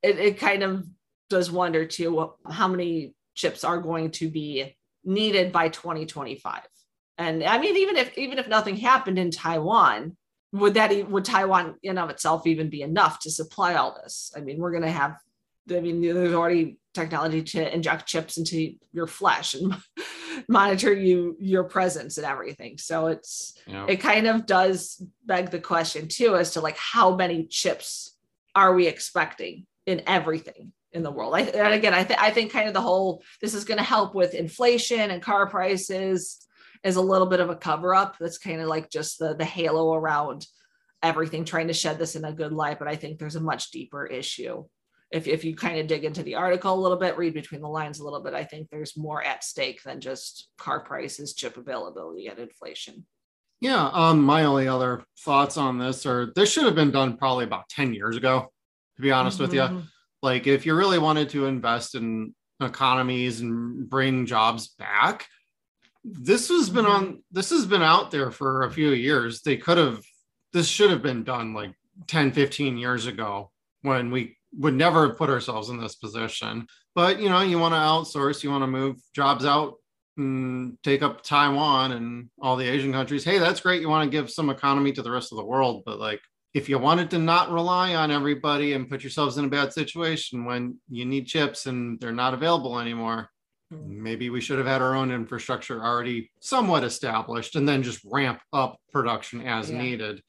it, 0.02 0.18
it 0.18 0.38
kind 0.38 0.62
of 0.62 0.84
does 1.30 1.50
wonder 1.50 1.86
too 1.86 2.34
how 2.48 2.68
many 2.68 3.14
chips 3.34 3.64
are 3.64 3.80
going 3.80 4.10
to 4.10 4.28
be 4.28 4.76
needed 5.04 5.50
by 5.50 5.70
2025 5.70 6.60
and 7.16 7.42
i 7.44 7.58
mean 7.58 7.76
even 7.78 7.96
if 7.96 8.16
even 8.18 8.38
if 8.38 8.46
nothing 8.46 8.76
happened 8.76 9.18
in 9.18 9.30
taiwan 9.30 10.14
would 10.52 10.74
that 10.74 11.08
would 11.08 11.24
taiwan 11.24 11.76
in 11.82 11.96
of 11.96 12.10
itself 12.10 12.46
even 12.46 12.68
be 12.68 12.82
enough 12.82 13.18
to 13.18 13.30
supply 13.30 13.74
all 13.74 13.98
this 14.02 14.32
i 14.36 14.40
mean 14.40 14.58
we're 14.58 14.70
going 14.70 14.82
to 14.82 14.90
have 14.90 15.16
i 15.70 15.80
mean 15.80 16.00
there's 16.00 16.34
already 16.34 16.78
technology 16.94 17.42
to 17.42 17.74
inject 17.74 18.06
chips 18.06 18.36
into 18.36 18.74
your 18.92 19.06
flesh 19.06 19.54
and 19.54 19.74
monitor 20.48 20.92
you 20.92 21.36
your 21.40 21.64
presence 21.64 22.18
and 22.18 22.26
everything. 22.26 22.78
So 22.78 23.06
it's 23.06 23.58
it 23.86 23.96
kind 23.96 24.26
of 24.26 24.46
does 24.46 25.02
beg 25.24 25.50
the 25.50 25.58
question 25.58 26.08
too 26.08 26.36
as 26.36 26.52
to 26.52 26.60
like 26.60 26.76
how 26.76 27.16
many 27.16 27.46
chips 27.46 28.16
are 28.54 28.74
we 28.74 28.86
expecting 28.86 29.66
in 29.86 30.02
everything 30.06 30.72
in 30.92 31.02
the 31.02 31.10
world? 31.10 31.34
I, 31.34 31.40
and 31.40 31.72
again 31.74 31.94
i 31.94 32.04
think 32.04 32.22
i 32.22 32.30
think 32.30 32.52
kind 32.52 32.68
of 32.68 32.74
the 32.74 32.80
whole 32.80 33.22
this 33.40 33.54
is 33.54 33.64
going 33.64 33.78
to 33.78 33.84
help 33.84 34.14
with 34.14 34.34
inflation 34.34 35.10
and 35.10 35.22
car 35.22 35.48
prices 35.48 36.46
is 36.84 36.96
a 36.96 37.00
little 37.00 37.26
bit 37.26 37.40
of 37.40 37.48
a 37.48 37.56
cover 37.56 37.94
up 37.94 38.16
that's 38.18 38.38
kind 38.38 38.60
of 38.60 38.68
like 38.68 38.90
just 38.90 39.18
the 39.18 39.34
the 39.34 39.44
halo 39.44 39.94
around 39.94 40.46
everything 41.02 41.44
trying 41.44 41.68
to 41.68 41.74
shed 41.74 41.98
this 41.98 42.14
in 42.14 42.24
a 42.24 42.32
good 42.32 42.52
light, 42.52 42.78
but 42.78 42.88
I 42.88 42.96
think 42.96 43.18
there's 43.18 43.36
a 43.36 43.40
much 43.40 43.70
deeper 43.70 44.06
issue. 44.06 44.64
If, 45.12 45.26
if 45.26 45.44
you 45.44 45.54
kind 45.54 45.78
of 45.78 45.86
dig 45.86 46.04
into 46.04 46.22
the 46.22 46.36
article 46.36 46.74
a 46.74 46.80
little 46.80 46.96
bit, 46.96 47.18
read 47.18 47.34
between 47.34 47.60
the 47.60 47.68
lines 47.68 48.00
a 48.00 48.04
little 48.04 48.22
bit, 48.22 48.34
I 48.34 48.44
think 48.44 48.68
there's 48.70 48.96
more 48.96 49.22
at 49.22 49.44
stake 49.44 49.82
than 49.82 50.00
just 50.00 50.48
car 50.58 50.80
prices, 50.80 51.34
chip 51.34 51.56
availability, 51.56 52.28
and 52.28 52.38
inflation. 52.38 53.06
Yeah. 53.60 53.90
Um, 53.92 54.22
my 54.22 54.44
only 54.44 54.68
other 54.68 55.04
thoughts 55.20 55.56
on 55.56 55.78
this 55.78 56.06
are 56.06 56.32
this 56.34 56.50
should 56.50 56.64
have 56.64 56.74
been 56.74 56.90
done 56.90 57.16
probably 57.16 57.44
about 57.44 57.68
10 57.68 57.94
years 57.94 58.16
ago, 58.16 58.50
to 58.96 59.02
be 59.02 59.12
honest 59.12 59.38
mm-hmm. 59.38 59.44
with 59.44 59.54
you. 59.54 59.82
Like, 60.22 60.46
if 60.46 60.66
you 60.66 60.74
really 60.74 60.98
wanted 60.98 61.28
to 61.30 61.46
invest 61.46 61.94
in 61.94 62.34
economies 62.60 63.40
and 63.40 63.88
bring 63.88 64.26
jobs 64.26 64.68
back, 64.78 65.26
this 66.04 66.48
has 66.48 66.68
been 66.68 66.84
mm-hmm. 66.84 67.04
on 67.04 67.22
this 67.30 67.50
has 67.50 67.66
been 67.66 67.82
out 67.82 68.10
there 68.10 68.30
for 68.30 68.62
a 68.62 68.70
few 68.70 68.90
years 68.90 69.42
they 69.42 69.56
could 69.56 69.78
have 69.78 70.02
this 70.52 70.68
should 70.68 70.90
have 70.90 71.02
been 71.02 71.24
done 71.24 71.54
like 71.54 71.72
10 72.08 72.32
15 72.32 72.76
years 72.76 73.06
ago 73.06 73.50
when 73.82 74.10
we 74.10 74.36
would 74.58 74.74
never 74.74 75.08
have 75.08 75.18
put 75.18 75.30
ourselves 75.30 75.68
in 75.68 75.80
this 75.80 75.94
position. 75.94 76.66
But 76.94 77.20
you 77.20 77.28
know 77.28 77.40
you 77.40 77.58
want 77.58 77.74
to 77.74 77.78
outsource 77.78 78.42
you 78.42 78.50
want 78.50 78.62
to 78.62 78.68
move 78.68 78.96
jobs 79.14 79.44
out 79.44 79.74
and 80.18 80.76
take 80.82 81.02
up 81.02 81.22
taiwan 81.22 81.92
and 81.92 82.28
all 82.40 82.56
the 82.56 82.68
asian 82.68 82.92
countries. 82.92 83.24
Hey 83.24 83.38
that's 83.38 83.60
great 83.60 83.80
you 83.80 83.88
want 83.88 84.04
to 84.04 84.16
give 84.16 84.30
some 84.30 84.50
economy 84.50 84.92
to 84.92 85.02
the 85.02 85.10
rest 85.10 85.32
of 85.32 85.38
the 85.38 85.44
world 85.44 85.82
but 85.86 85.98
like 85.98 86.20
if 86.54 86.68
you 86.68 86.78
wanted 86.78 87.10
to 87.10 87.18
not 87.18 87.50
rely 87.50 87.94
on 87.94 88.10
everybody 88.10 88.74
and 88.74 88.88
put 88.88 89.02
yourselves 89.02 89.38
in 89.38 89.46
a 89.46 89.48
bad 89.48 89.72
situation 89.72 90.44
when 90.44 90.76
you 90.90 91.06
need 91.06 91.26
chips 91.26 91.64
and 91.64 91.98
they're 91.98 92.12
not 92.12 92.34
available 92.34 92.78
anymore 92.78 93.30
mm-hmm. 93.72 94.02
maybe 94.02 94.30
we 94.30 94.40
should 94.40 94.58
have 94.58 94.66
had 94.66 94.82
our 94.82 94.94
own 94.94 95.10
infrastructure 95.10 95.82
already 95.82 96.30
somewhat 96.40 96.84
established 96.84 97.56
and 97.56 97.66
then 97.66 97.82
just 97.82 98.00
ramp 98.04 98.40
up 98.52 98.76
production 98.92 99.46
as 99.46 99.70
yeah. 99.70 99.78
needed. 99.78 100.22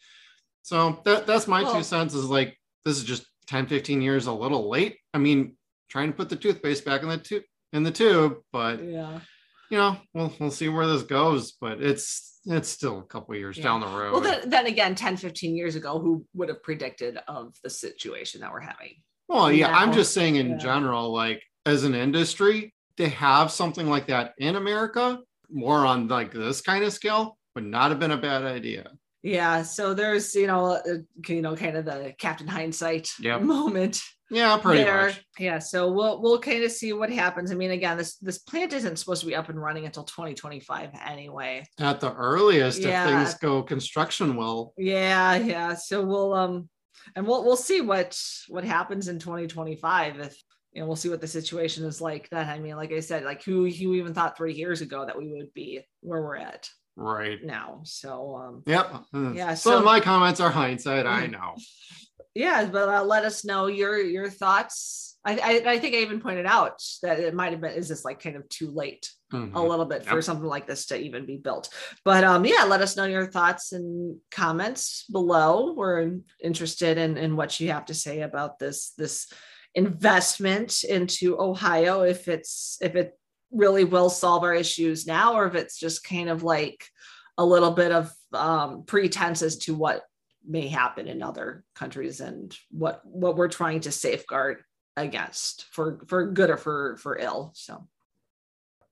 So 0.62 1.01
that 1.06 1.27
that's 1.27 1.48
my 1.48 1.63
well, 1.63 1.75
two 1.75 1.84
cents 1.84 2.13
is 2.13 2.25
like 2.25 2.58
this 2.86 2.98
is 2.98 3.03
just 3.03 3.25
10 3.47 3.67
15 3.67 4.01
years 4.01 4.27
a 4.27 4.33
little 4.33 4.69
late 4.69 4.97
i 5.13 5.17
mean 5.17 5.55
trying 5.89 6.12
to 6.12 6.15
put 6.15 6.29
the 6.29 6.35
toothpaste 6.35 6.85
back 6.85 7.03
in 7.03 7.09
the 7.09 7.17
tube 7.17 7.43
in 7.73 7.83
the 7.83 7.91
tube 7.91 8.38
but 8.51 8.83
yeah 8.83 9.19
you 9.69 9.77
know 9.77 9.97
we'll, 10.13 10.33
we'll 10.39 10.51
see 10.51 10.69
where 10.69 10.88
this 10.88 11.03
goes 11.03 11.53
but 11.53 11.81
it's 11.81 12.39
it's 12.45 12.67
still 12.67 13.00
a 13.00 13.03
couple 13.03 13.33
years 13.35 13.57
yeah. 13.57 13.63
down 13.63 13.79
the 13.79 13.88
road 13.88 14.12
well 14.12 14.21
then, 14.21 14.50
then 14.50 14.65
again 14.67 14.95
10 14.95 15.17
15 15.17 15.55
years 15.55 15.75
ago 15.75 16.00
who 16.00 16.25
would 16.33 16.50
have 16.50 16.62
predicted 16.62 17.17
of 17.27 17.55
the 17.63 17.69
situation 17.69 18.41
that 18.41 18.51
we're 18.51 18.59
having 18.59 18.95
well 19.27 19.51
yeah 19.51 19.75
i'm 19.75 19.93
just 19.93 20.13
saying 20.13 20.35
in 20.35 20.51
yeah. 20.51 20.57
general 20.57 21.12
like 21.12 21.41
as 21.65 21.83
an 21.83 21.95
industry 21.95 22.73
to 22.97 23.09
have 23.09 23.51
something 23.51 23.89
like 23.89 24.07
that 24.07 24.33
in 24.38 24.55
America, 24.55 25.19
more 25.50 25.85
on 25.85 26.07
like 26.07 26.31
this 26.31 26.62
kind 26.62 26.83
of 26.83 26.93
scale, 26.93 27.38
would 27.55 27.65
not 27.65 27.89
have 27.89 28.00
been 28.00 28.12
a 28.12 28.17
bad 28.17 28.43
idea. 28.43 28.91
Yeah, 29.24 29.63
so 29.63 29.94
there's 29.94 30.36
you 30.36 30.48
know 30.48 30.65
uh, 30.65 30.98
you 31.27 31.42
know 31.42 31.56
kind 31.56 31.77
of 31.77 31.86
the 31.86 32.13
Captain 32.20 32.48
Hindsight 32.48 33.10
yep. 33.20 33.42
moment. 33.42 34.01
Yeah, 34.30 34.58
pretty 34.58 34.84
there. 34.84 35.08
much. 35.08 35.25
Yeah, 35.39 35.60
so 35.60 35.92
we'll 35.92 36.22
we'll 36.22 36.39
kind 36.39 36.63
of 36.63 36.72
see 36.72 36.92
what 36.92 37.10
happens. 37.10 37.51
I 37.51 37.56
mean, 37.56 37.72
again, 37.72 37.98
this 37.98 38.18
this 38.18 38.39
plant 38.39 38.74
isn't 38.74 38.98
supposed 38.98 39.22
to 39.22 39.27
be 39.27 39.36
up 39.36 39.48
and 39.48 39.62
running 39.62 39.86
until 39.86 40.03
2025 40.03 40.89
anyway. 41.06 41.65
At 41.80 42.01
the 42.01 42.13
earliest, 42.13 42.82
yeah. 42.82 43.03
if 43.03 43.10
things 43.10 43.34
go 43.36 43.63
construction 43.63 44.36
well. 44.36 44.74
Yeah, 44.77 45.36
yeah. 45.36 45.75
So 45.75 46.03
we'll 46.03 46.34
um 46.34 46.70
and 47.15 47.25
we'll 47.25 47.46
we'll 47.46 47.56
see 47.56 47.80
what 47.80 48.20
what 48.50 48.65
happens 48.65 49.08
in 49.08 49.20
2025 49.20 50.20
if 50.20 50.44
you 50.74 50.82
know, 50.82 50.88
we'll 50.88 50.96
see 50.96 51.10
what 51.10 51.22
the 51.22 51.27
situation 51.27 51.86
is 51.86 52.01
like 52.01 52.27
then. 52.30 52.50
I 52.50 52.60
mean, 52.60 52.75
like 52.75 52.92
I 52.92 53.00
said, 53.00 53.24
like 53.24 53.44
who 53.44 53.70
who 53.70 53.94
even 53.94 54.13
thought 54.13 54.36
three 54.36 54.53
years 54.53 54.82
ago 54.82 55.06
that 55.06 55.18
we 55.18 55.32
would 55.32 55.53
be 55.53 55.82
where 56.01 56.22
we're 56.22 56.38
at 56.38 56.68
right 56.95 57.43
now. 57.43 57.81
So 57.83 58.35
um 58.35 58.63
yep. 58.65 58.91
Yeah. 59.13 59.53
So, 59.53 59.79
so 59.79 59.81
my 59.83 60.00
comments 60.00 60.39
are 60.39 60.51
hindsight, 60.51 61.05
I 61.05 61.27
mm. 61.27 61.31
know. 61.31 61.55
Yeah, 62.35 62.65
but 62.65 62.89
uh, 62.89 63.03
let 63.03 63.25
us 63.25 63.45
know 63.45 63.67
your 63.67 64.00
your 64.00 64.29
thoughts. 64.29 65.17
I, 65.25 65.38
I, 65.38 65.73
I 65.73 65.79
think 65.79 65.95
I 65.95 66.00
even 66.00 66.19
pointed 66.19 66.45
out 66.45 66.83
that 67.01 67.19
it 67.19 67.33
might 67.33 67.51
have 67.51 67.62
been 67.62 67.73
is 67.73 67.88
this 67.88 68.03
like 68.03 68.21
kind 68.21 68.35
of 68.35 68.47
too 68.50 68.71
late 68.71 69.09
mm-hmm. 69.31 69.55
a 69.55 69.63
little 69.63 69.85
bit 69.85 70.03
yep. 70.03 70.12
for 70.12 70.21
something 70.21 70.47
like 70.47 70.67
this 70.67 70.88
to 70.88 71.00
even 71.00 71.25
be 71.25 71.38
built. 71.38 71.69
But 72.03 72.23
um 72.23 72.45
yeah, 72.45 72.63
let 72.63 72.81
us 72.81 72.97
know 72.97 73.05
your 73.05 73.27
thoughts 73.27 73.71
and 73.71 74.17
comments 74.31 75.05
below. 75.12 75.73
We're 75.73 76.17
interested 76.43 76.97
in 76.97 77.17
in 77.17 77.35
what 77.35 77.59
you 77.59 77.71
have 77.71 77.85
to 77.85 77.93
say 77.93 78.21
about 78.21 78.59
this 78.59 78.93
this 78.97 79.31
investment 79.75 80.83
into 80.83 81.39
Ohio 81.39 82.01
if 82.01 82.27
it's 82.27 82.77
if 82.81 82.95
it 82.95 83.17
really 83.53 83.83
will 83.83 84.10
solve 84.10 84.43
our 84.43 84.53
issues 84.53 85.05
now 85.05 85.36
or 85.36 85.45
if 85.45 85.55
it's 85.55 85.79
just 85.79 86.03
kind 86.03 86.29
of 86.29 86.43
like 86.43 86.86
a 87.38 87.45
little 87.45 87.72
bit 87.72 87.91
of 87.91 88.12
um, 88.33 88.83
pretense 88.86 89.41
as 89.41 89.57
to 89.57 89.74
what 89.74 90.03
may 90.45 90.67
happen 90.67 91.07
in 91.07 91.24
other 91.24 91.63
countries 91.75 92.19
and 92.19 92.55
what 92.69 93.01
what 93.05 93.36
we're 93.36 93.48
trying 93.48 93.79
to 93.79 93.91
safeguard 93.91 94.62
against 94.98 95.65
for 95.72 96.00
for 96.07 96.25
good 96.25 96.50
or 96.50 96.57
for 96.57 96.98
for 96.98 97.17
ill 97.17 97.51
so. 97.55 97.88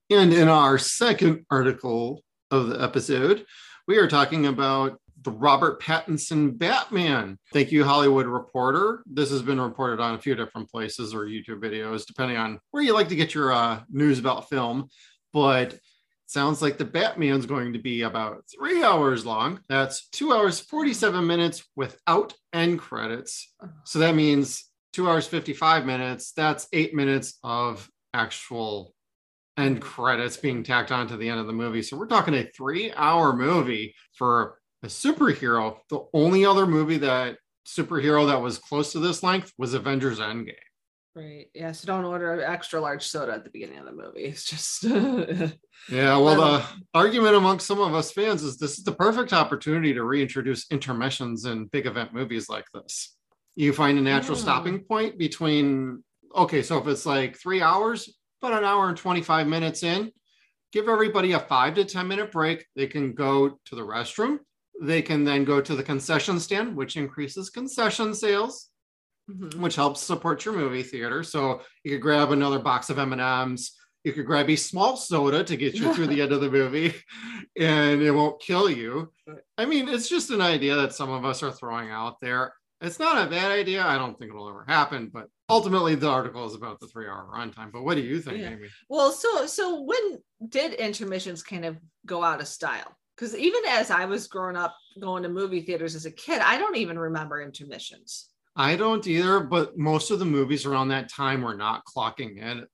And 0.10 0.34
in 0.34 0.48
our 0.48 0.78
second 0.78 1.46
article 1.50 2.24
of 2.50 2.68
the 2.68 2.82
episode 2.82 3.46
we 3.88 3.98
are 3.98 4.08
talking 4.08 4.46
about 4.46 5.01
the 5.24 5.32
Robert 5.32 5.82
Pattinson 5.82 6.58
Batman. 6.58 7.38
Thank 7.54 7.72
you, 7.72 7.84
Hollywood 7.84 8.26
Reporter. 8.26 9.04
This 9.06 9.30
has 9.32 9.42
been 9.42 9.60
reported 9.60 10.00
on 10.00 10.16
a 10.16 10.20
few 10.20 10.36
different 10.36 10.70
places 10.70 11.14
or 11.14 11.26
YouTube 11.26 11.62
videos, 11.62 12.06
depending 12.06 12.38
on 12.38 12.60
where 12.72 12.84
you 12.84 12.94
like 12.94 13.10
to 13.10 13.16
get 13.16 13.34
your 13.34 13.52
uh, 13.52 13.82
news 13.90 14.20
about 14.20 14.50
film. 14.50 14.90
But 15.34 15.78
sounds 16.26 16.62
like 16.62 16.78
the 16.78 16.86
Batman's 16.86 17.46
going 17.46 17.74
to 17.74 17.80
be 17.80 18.02
about 18.02 18.44
three 18.54 18.84
hours 18.84 19.26
long. 19.26 19.60
That's 19.68 20.08
two 20.10 20.34
hours, 20.34 20.60
47 20.60 21.26
minutes 21.26 21.64
without 21.76 22.34
end 22.54 22.80
credits. 22.80 23.54
So 23.84 24.00
that 24.00 24.16
means 24.16 24.66
two 24.94 25.10
hours, 25.10 25.28
55 25.28 25.86
minutes. 25.86 26.32
That's 26.32 26.68
eight 26.74 26.94
minutes 26.94 27.38
of 27.44 27.90
actual 28.14 28.94
end 29.58 29.82
credits 29.82 30.38
being 30.38 30.64
tacked 30.64 30.92
on 30.92 31.08
to 31.08 31.18
the 31.18 31.30
end 31.30 31.40
of 31.40 31.48
the 31.48 31.54
movie. 31.54 31.82
So 31.82 31.98
we're 31.98 32.08
talking 32.08 32.34
a 32.34 32.44
three 32.44 32.92
hour 32.94 33.36
movie 33.36 33.94
for 34.14 34.58
a 34.84 34.88
superhero. 34.88 35.78
The 35.90 36.06
only 36.14 36.46
other 36.46 36.66
movie 36.66 36.98
that 36.98 37.38
superhero 37.66 38.28
that 38.28 38.42
was 38.42 38.58
close 38.58 38.92
to 38.94 39.00
this 39.00 39.24
length 39.24 39.54
was 39.58 39.74
Avengers 39.74 40.20
Endgame. 40.20 40.56
Right. 41.14 41.48
Yeah. 41.54 41.74
So 41.74 41.88
don't 41.88 42.06
order 42.06 42.42
extra 42.42 42.80
large 42.80 43.04
soda 43.04 43.34
at 43.34 43.44
the 43.44 43.50
beginning 43.50 43.80
of 43.80 43.86
the 43.86 43.92
movie. 43.92 44.24
It's 44.24 44.46
just. 44.46 44.84
yeah. 45.90 46.18
Well, 46.18 46.36
the 46.36 46.66
um, 46.66 46.84
argument 46.94 47.36
amongst 47.36 47.68
some 47.68 47.82
of 47.82 47.94
us 47.94 48.14
fans 48.14 48.44
is 48.44 48.58
this 48.58 48.78
is 48.78 48.86
the 48.86 48.94
perfect 48.94 49.34
opportunity 49.34 49.94
to 49.94 50.04
reintroduce 50.04 50.72
intermissions 50.72 51.46
in 51.46 51.66
big 51.66 51.86
event 51.86 52.14
movies 52.14 52.48
like 52.48 52.66
this. 52.74 53.16
You 53.56 53.74
find 53.74 54.00
a 54.00 54.02
natural 54.02 54.38
yeah. 54.38 54.44
stopping 54.44 54.80
point 54.80 55.18
between, 55.18 56.02
okay, 56.34 56.62
so 56.62 56.78
if 56.78 56.88
it's 56.88 57.06
like 57.06 57.38
three 57.38 57.62
hours, 57.62 58.18
but 58.40 58.54
an 58.54 58.64
hour 58.64 58.88
and 58.88 58.98
25 58.98 59.48
minutes 59.48 59.84
in, 59.84 60.14
give 60.72 60.88
everybody 60.88 61.34
a 61.34 61.40
five 61.40 61.76
to 61.76 61.84
10 61.84 62.08
minute 62.08 62.32
break. 62.32 62.66
They 62.78 62.88
can 62.88 63.12
go 63.12 63.60
to 63.66 63.76
the 63.76 63.82
restroom, 63.82 64.40
they 64.82 65.02
can 65.02 65.24
then 65.24 65.46
go 65.46 65.62
to 65.62 65.76
the 65.76 65.84
concession 65.84 66.40
stand, 66.40 66.76
which 66.76 66.98
increases 66.98 67.52
concession 67.52 68.16
sales, 68.16 68.70
mm-hmm. 69.30 69.62
which 69.62 69.76
helps 69.76 70.02
support 70.02 70.44
your 70.44 70.56
movie 70.56 70.82
theater. 70.84 71.24
So 71.24 71.62
you 71.84 71.92
could 71.92 72.02
grab 72.02 72.32
another 72.32 72.60
box 72.60 72.90
of 72.90 72.98
M&Ms. 72.98 73.74
You 74.04 74.14
could 74.14 74.26
grab 74.26 74.50
a 74.50 74.56
small 74.56 74.98
soda 74.98 75.44
to 75.44 75.56
get 75.56 75.76
you 75.76 75.94
through 75.94 76.08
the 76.08 76.24
end 76.24 76.32
of 76.32 76.42
the 76.42 76.50
movie 76.50 76.96
and 77.60 78.02
it 78.02 78.10
won't 78.10 78.42
kill 78.42 78.68
you. 78.68 79.14
I 79.60 79.66
mean, 79.66 79.88
it's 79.88 80.10
just 80.10 80.32
an 80.32 80.42
idea 80.42 80.76
that 80.76 80.96
some 80.96 81.12
of 81.12 81.24
us 81.24 81.44
are 81.44 81.52
throwing 81.52 81.92
out 81.92 82.20
there. 82.20 82.56
It's 82.82 82.98
not 82.98 83.28
a 83.28 83.30
bad 83.30 83.52
idea. 83.52 83.86
I 83.86 84.00
don't 84.00 84.18
think 84.18 84.32
it'll 84.32 84.50
ever 84.50 84.66
happen, 84.68 85.12
but 85.14 85.28
ultimately 85.48 85.94
the 85.94 86.10
article 86.10 86.48
is 86.48 86.56
about 86.56 86.80
the 86.80 86.88
three 86.88 87.06
hour 87.06 87.30
runtime. 87.32 87.72
But 87.72 87.84
what 87.84 87.94
do 87.94 88.02
you 88.02 88.20
think, 88.20 88.40
yeah. 88.40 88.48
Ami? 88.48 88.70
Well, 88.90 89.12
so 89.12 89.46
so 89.46 89.84
when 89.84 90.18
did 90.50 90.74
intermissions 90.74 91.44
kind 91.44 91.66
of 91.66 91.78
go 92.08 92.24
out 92.24 92.42
of 92.42 92.48
style? 92.48 92.98
Because 93.22 93.36
even 93.36 93.62
as 93.68 93.92
I 93.92 94.06
was 94.06 94.28
growing 94.28 94.56
up 94.56 94.76
going 95.00 95.22
to 95.22 95.30
movie 95.30 95.62
theaters 95.62 95.94
as 95.94 96.08
a 96.08 96.12
kid, 96.12 96.42
I 96.42 96.58
don't 96.58 96.76
even 96.76 96.98
remember 96.98 97.40
intermissions. 97.40 98.30
I 98.56 98.76
don't 98.76 99.06
either, 99.06 99.42
but 99.42 99.78
most 99.78 100.10
of 100.10 100.18
the 100.18 100.26
movies 100.26 100.66
around 100.66 100.88
that 100.88 101.08
time 101.08 101.44
were 101.44 101.54
not 101.54 101.84
clocking 101.86 102.38
in 102.40 102.66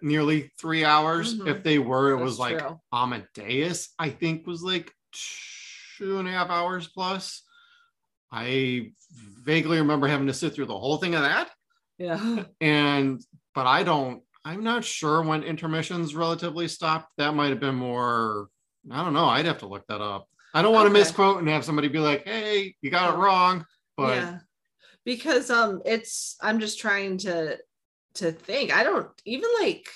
nearly 0.00 0.52
three 0.60 0.84
hours. 0.84 1.34
Mm-hmm. 1.34 1.48
If 1.48 1.64
they 1.64 1.80
were, 1.80 2.12
it 2.12 2.18
That's 2.18 2.24
was 2.24 2.38
like 2.38 2.58
true. 2.60 2.80
Amadeus, 2.92 3.88
I 3.98 4.10
think 4.10 4.46
was 4.46 4.62
like 4.62 4.92
two 5.98 6.20
and 6.20 6.28
a 6.28 6.30
half 6.30 6.50
hours 6.50 6.86
plus. 6.86 7.42
I 8.30 8.92
vaguely 9.42 9.78
remember 9.78 10.06
having 10.06 10.28
to 10.28 10.34
sit 10.34 10.54
through 10.54 10.66
the 10.66 10.78
whole 10.78 10.98
thing 10.98 11.16
of 11.16 11.22
that. 11.22 11.50
Yeah. 11.98 12.44
And, 12.60 13.20
but 13.56 13.66
I 13.66 13.82
don't, 13.82 14.22
I'm 14.44 14.62
not 14.62 14.84
sure 14.84 15.20
when 15.22 15.42
intermissions 15.42 16.14
relatively 16.14 16.68
stopped. 16.68 17.08
That 17.18 17.34
might 17.34 17.50
have 17.50 17.58
been 17.58 17.74
more 17.74 18.48
I 18.90 19.02
don't 19.04 19.14
know. 19.14 19.26
I'd 19.26 19.46
have 19.46 19.58
to 19.58 19.66
look 19.66 19.86
that 19.88 20.00
up. 20.00 20.28
I 20.54 20.62
don't 20.62 20.72
want 20.72 20.86
okay. 20.86 20.94
to 20.94 20.98
misquote 21.00 21.38
and 21.38 21.48
have 21.48 21.64
somebody 21.64 21.88
be 21.88 21.98
like, 21.98 22.24
"Hey, 22.24 22.74
you 22.80 22.90
got 22.90 23.14
it 23.14 23.18
wrong." 23.18 23.64
But 23.96 24.16
yeah, 24.16 24.38
because 25.04 25.50
um, 25.50 25.82
it's 25.84 26.36
I'm 26.40 26.60
just 26.60 26.78
trying 26.78 27.18
to 27.18 27.58
to 28.14 28.32
think. 28.32 28.74
I 28.74 28.82
don't 28.82 29.08
even 29.24 29.48
like 29.60 29.88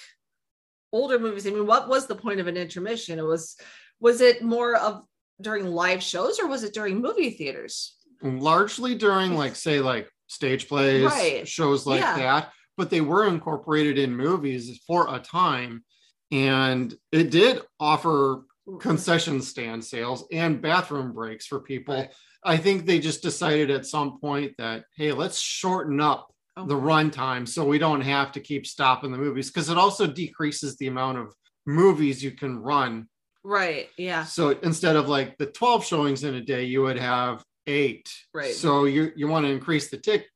older 0.93 1.19
movies. 1.19 1.47
I 1.47 1.51
mean, 1.51 1.67
what 1.67 1.89
was 1.89 2.07
the 2.07 2.15
point 2.15 2.41
of 2.41 2.47
an 2.47 2.57
intermission? 2.57 3.19
It 3.19 3.25
was 3.25 3.57
was 4.01 4.21
it 4.21 4.43
more 4.43 4.77
of 4.77 5.05
during 5.41 5.67
live 5.67 6.03
shows 6.03 6.39
or 6.39 6.47
was 6.47 6.65
it 6.65 6.75
during 6.75 7.01
movie 7.01 7.31
theaters? 7.31 7.97
largely 8.23 8.95
during 8.95 9.35
like 9.35 9.57
say 9.57 9.81
like 9.81 10.11
stage 10.27 10.69
plays, 10.69 11.05
Right. 11.05 11.49
shows 11.49 11.87
like 11.87 12.01
Yeah. 12.01 12.17
that, 12.17 12.53
but 12.77 12.91
they 12.91 13.01
were 13.01 13.27
incorporated 13.27 13.99
in 13.99 14.15
movies 14.15 14.79
for 14.87 15.13
a 15.15 15.19
time 15.19 15.85
and 16.31 16.95
it 17.13 17.31
did 17.31 17.63
offer 17.79 18.43
concession 18.79 19.41
stand 19.43 19.85
sales 19.85 20.27
and 20.33 20.61
bathroom 20.63 21.13
breaks 21.13 21.47
for 21.47 21.61
people. 21.61 21.95
Right. 21.97 22.11
I 22.45 22.57
think 22.57 22.87
they 22.87 22.99
just 23.01 23.23
decided 23.23 23.71
at 23.71 23.87
some 23.87 24.19
point 24.21 24.55
that 24.59 24.85
hey, 24.97 25.13
let's 25.13 25.41
shorten 25.41 26.01
up 26.01 26.27
Oh, 26.57 26.67
the 26.67 26.75
runtime 26.75 27.47
so 27.47 27.65
we 27.65 27.79
don't 27.79 28.01
have 28.01 28.33
to 28.33 28.41
keep 28.41 28.67
stopping 28.67 29.13
the 29.13 29.19
movies 29.19 29.49
because 29.51 29.71
it 29.71 29.79
also 29.79 30.05
decreases 30.09 30.77
the 30.77 30.89
amount 30.89 31.19
of 31.19 31.33
movies 31.65 32.25
you 32.25 32.33
can 32.33 32.59
run. 32.59 33.09
right. 33.45 33.89
Yeah. 33.97 34.25
So 34.25 34.51
instead 34.63 34.97
of 34.97 35.09
like 35.09 35.39
the 35.39 35.47
12 35.47 35.85
showings 35.87 36.25
in 36.25 36.35
a 36.35 36.41
day, 36.41 36.65
you 36.65 36.83
would 36.83 36.99
have 36.99 37.45
eight. 37.69 38.13
Right. 38.35 38.53
So 38.53 38.85
you 38.87 39.13
you 39.15 39.29
want 39.29 39.47
to 39.47 39.53
increase 39.53 39.91
the 39.91 39.97
tick. 39.99 40.27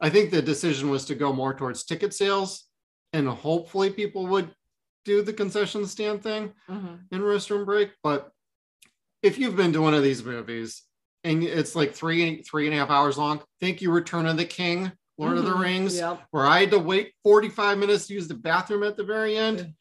I 0.00 0.10
think 0.10 0.30
the 0.32 0.42
decision 0.42 0.90
was 0.90 1.04
to 1.04 1.14
go 1.14 1.32
more 1.32 1.54
towards 1.54 1.84
ticket 1.84 2.12
sales 2.14 2.64
and 3.12 3.28
hopefully 3.28 3.90
people 3.90 4.26
would 4.26 4.50
do 5.04 5.22
the 5.22 5.32
concession 5.32 5.86
stand 5.86 6.22
thing 6.22 6.52
Mhm. 6.68 7.00
in 7.10 7.20
restroom 7.20 7.64
break. 7.64 7.92
But 8.02 8.30
if 9.22 9.38
you've 9.38 9.56
been 9.56 9.72
to 9.72 9.82
one 9.82 9.94
of 9.94 10.02
these 10.02 10.24
movies 10.24 10.82
and 11.24 11.42
it's 11.42 11.74
like 11.74 11.94
three 11.94 12.42
three 12.42 12.66
and 12.66 12.74
a 12.74 12.78
half 12.78 12.90
hours 12.90 13.18
long, 13.18 13.42
think 13.60 13.82
you, 13.82 13.90
Return 13.92 14.26
of 14.26 14.36
the 14.36 14.44
King, 14.44 14.92
Lord 15.18 15.36
of 15.38 15.44
the 15.44 15.50
Mhm. 15.52 15.60
Rings, 15.62 15.96
Yep. 15.96 16.26
where 16.30 16.46
I 16.46 16.60
had 16.60 16.70
to 16.70 16.78
wait 16.78 17.14
45 17.22 17.78
minutes 17.78 18.06
to 18.06 18.14
use 18.14 18.28
the 18.28 18.34
bathroom 18.34 18.82
at 18.82 18.96
the 18.96 19.04
very 19.04 19.36
end. 19.36 19.74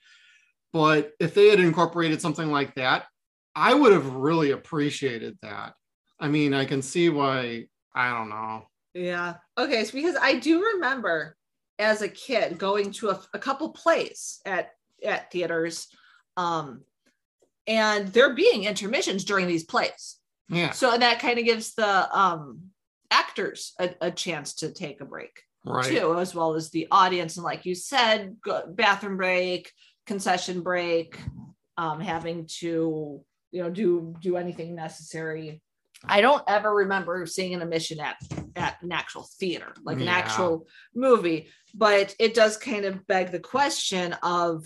But 0.73 1.13
if 1.19 1.33
they 1.33 1.47
had 1.47 1.59
incorporated 1.59 2.21
something 2.21 2.51
like 2.51 2.75
that, 2.75 3.07
I 3.55 3.73
would 3.73 3.91
have 3.93 4.13
really 4.13 4.51
appreciated 4.51 5.38
that. 5.41 5.75
I 6.19 6.27
mean, 6.27 6.53
I 6.53 6.65
can 6.65 6.81
see 6.81 7.09
why, 7.09 7.67
I 7.95 8.11
don't 8.11 8.29
know. 8.29 8.67
Yeah. 8.93 9.38
Okay. 9.57 9.83
So 9.85 9.93
because 9.93 10.15
I 10.15 10.35
do 10.35 10.61
remember 10.63 11.35
as 11.79 12.01
a 12.01 12.09
kid 12.09 12.57
going 12.57 12.91
to 12.91 13.09
a, 13.09 13.23
a 13.33 13.39
couple 13.39 13.69
plays 13.71 14.41
at 14.45 14.71
at 15.06 15.32
theaters, 15.32 15.88
um, 16.38 16.82
and 17.68 18.08
there 18.10 18.34
being 18.34 18.63
intermissions 18.63 19.24
during 19.24 19.48
these 19.48 19.63
plays. 19.63 20.18
Yeah, 20.50 20.72
So 20.72 20.98
that 20.98 21.20
kind 21.20 21.38
of 21.38 21.46
gives 21.46 21.75
the 21.75 22.18
um 22.18 22.72
actors 23.12 23.74
a, 23.79 23.89
a 24.01 24.12
chance 24.12 24.56
to 24.56 24.72
take 24.72 25.01
a 25.01 25.06
break 25.06 25.41
right. 25.65 25.86
too, 25.86 26.18
as 26.18 26.34
well 26.34 26.56
as 26.56 26.70
the 26.70 26.88
audience. 26.91 27.38
And 27.38 27.44
like 27.44 27.65
you 27.65 27.75
said, 27.75 28.38
go, 28.44 28.63
bathroom 28.68 29.18
break, 29.18 29.72
concession 30.06 30.62
break, 30.62 31.20
um, 31.77 32.00
having 32.00 32.48
to 32.60 33.24
you 33.51 33.63
know 33.63 33.70
do 33.70 34.15
do 34.20 34.38
anything 34.38 34.75
necessary. 34.75 35.62
I 36.06 36.22
don't 36.22 36.44
ever 36.48 36.74
remember 36.74 37.25
seeing 37.25 37.53
an 37.53 37.62
emission 37.62 38.00
at 38.00 38.15
at 38.56 38.82
an 38.82 38.91
actual 38.91 39.27
theater, 39.38 39.74
like 39.84 40.00
an 40.00 40.08
actual 40.08 40.68
movie, 40.96 41.50
but 41.75 42.15
it 42.20 42.34
does 42.34 42.58
kind 42.58 42.86
of 42.86 43.06
beg 43.06 43.32
the 43.32 43.39
question 43.39 44.13
of 44.24 44.65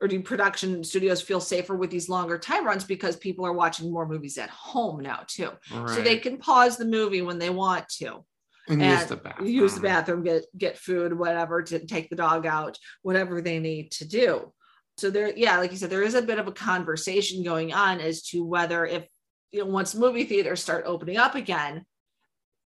or 0.00 0.08
do 0.08 0.20
production 0.22 0.82
studios 0.82 1.20
feel 1.20 1.40
safer 1.40 1.76
with 1.76 1.90
these 1.90 2.08
longer 2.08 2.38
time 2.38 2.64
runs 2.64 2.84
because 2.84 3.16
people 3.16 3.44
are 3.44 3.52
watching 3.52 3.92
more 3.92 4.08
movies 4.08 4.38
at 4.38 4.48
home 4.50 5.00
now 5.00 5.22
too 5.26 5.50
right. 5.74 5.90
so 5.90 6.00
they 6.00 6.16
can 6.16 6.38
pause 6.38 6.76
the 6.76 6.84
movie 6.84 7.22
when 7.22 7.38
they 7.38 7.50
want 7.50 7.86
to 7.88 8.24
and, 8.70 8.82
and 8.82 9.00
use 9.00 9.08
the 9.08 9.16
bathroom. 9.16 9.48
use 9.48 9.74
the 9.74 9.80
bathroom, 9.80 10.22
get 10.22 10.44
get 10.56 10.78
food, 10.78 11.16
whatever, 11.16 11.62
to 11.62 11.84
take 11.86 12.08
the 12.08 12.16
dog 12.16 12.46
out, 12.46 12.78
whatever 13.02 13.40
they 13.40 13.58
need 13.58 13.90
to 13.92 14.06
do. 14.06 14.52
So 14.96 15.10
there, 15.10 15.32
yeah, 15.36 15.58
like 15.58 15.70
you 15.72 15.76
said, 15.76 15.90
there 15.90 16.02
is 16.02 16.14
a 16.14 16.22
bit 16.22 16.38
of 16.38 16.46
a 16.46 16.52
conversation 16.52 17.42
going 17.42 17.72
on 17.72 18.00
as 18.00 18.22
to 18.28 18.44
whether 18.44 18.84
if 18.84 19.06
you 19.50 19.60
know 19.60 19.70
once 19.70 19.94
movie 19.94 20.24
theaters 20.24 20.62
start 20.62 20.84
opening 20.86 21.16
up 21.16 21.34
again, 21.34 21.84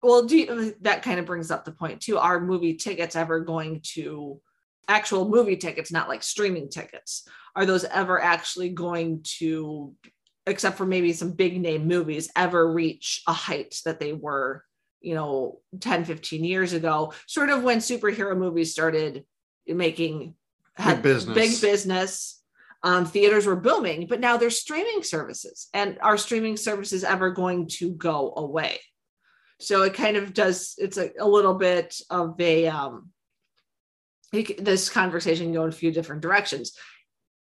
well, 0.03 0.25
do 0.25 0.37
you, 0.37 0.75
that 0.81 1.03
kind 1.03 1.19
of 1.19 1.25
brings 1.25 1.51
up 1.51 1.65
the 1.65 1.71
point 1.71 2.01
too. 2.01 2.17
Are 2.17 2.39
movie 2.39 2.75
tickets 2.75 3.15
ever 3.15 3.39
going 3.39 3.81
to 3.93 4.39
actual 4.87 5.27
movie 5.29 5.57
tickets, 5.57 5.91
not 5.91 6.07
like 6.07 6.23
streaming 6.23 6.69
tickets? 6.69 7.27
Are 7.55 7.65
those 7.65 7.83
ever 7.85 8.21
actually 8.21 8.69
going 8.69 9.21
to, 9.39 9.93
except 10.45 10.77
for 10.77 10.85
maybe 10.85 11.13
some 11.13 11.31
big 11.31 11.59
name 11.59 11.87
movies, 11.87 12.29
ever 12.35 12.71
reach 12.71 13.23
a 13.27 13.33
height 13.33 13.79
that 13.85 13.99
they 13.99 14.13
were 14.13 14.63
you 15.01 15.15
know 15.15 15.59
10 15.79 16.05
15 16.05 16.43
years 16.43 16.73
ago 16.73 17.13
sort 17.27 17.49
of 17.49 17.63
when 17.63 17.79
superhero 17.79 18.37
movies 18.37 18.71
started 18.71 19.23
making 19.67 20.33
had 20.75 21.01
business. 21.01 21.35
big 21.35 21.61
business 21.61 22.41
um, 22.83 23.05
theaters 23.05 23.45
were 23.45 23.55
booming 23.55 24.07
but 24.07 24.19
now 24.19 24.37
there's 24.37 24.59
streaming 24.59 25.03
services 25.03 25.67
and 25.73 25.97
are 26.01 26.17
streaming 26.17 26.57
services 26.57 27.03
ever 27.03 27.31
going 27.31 27.67
to 27.67 27.91
go 27.91 28.33
away 28.37 28.79
so 29.59 29.83
it 29.83 29.93
kind 29.93 30.17
of 30.17 30.33
does 30.33 30.75
it's 30.77 30.97
a, 30.97 31.11
a 31.19 31.27
little 31.27 31.55
bit 31.55 31.95
of 32.09 32.39
a 32.39 32.67
um 32.67 33.09
this 34.31 34.89
conversation 34.89 35.53
go 35.53 35.63
in 35.63 35.69
a 35.69 35.73
few 35.73 35.91
different 35.91 36.21
directions. 36.21 36.73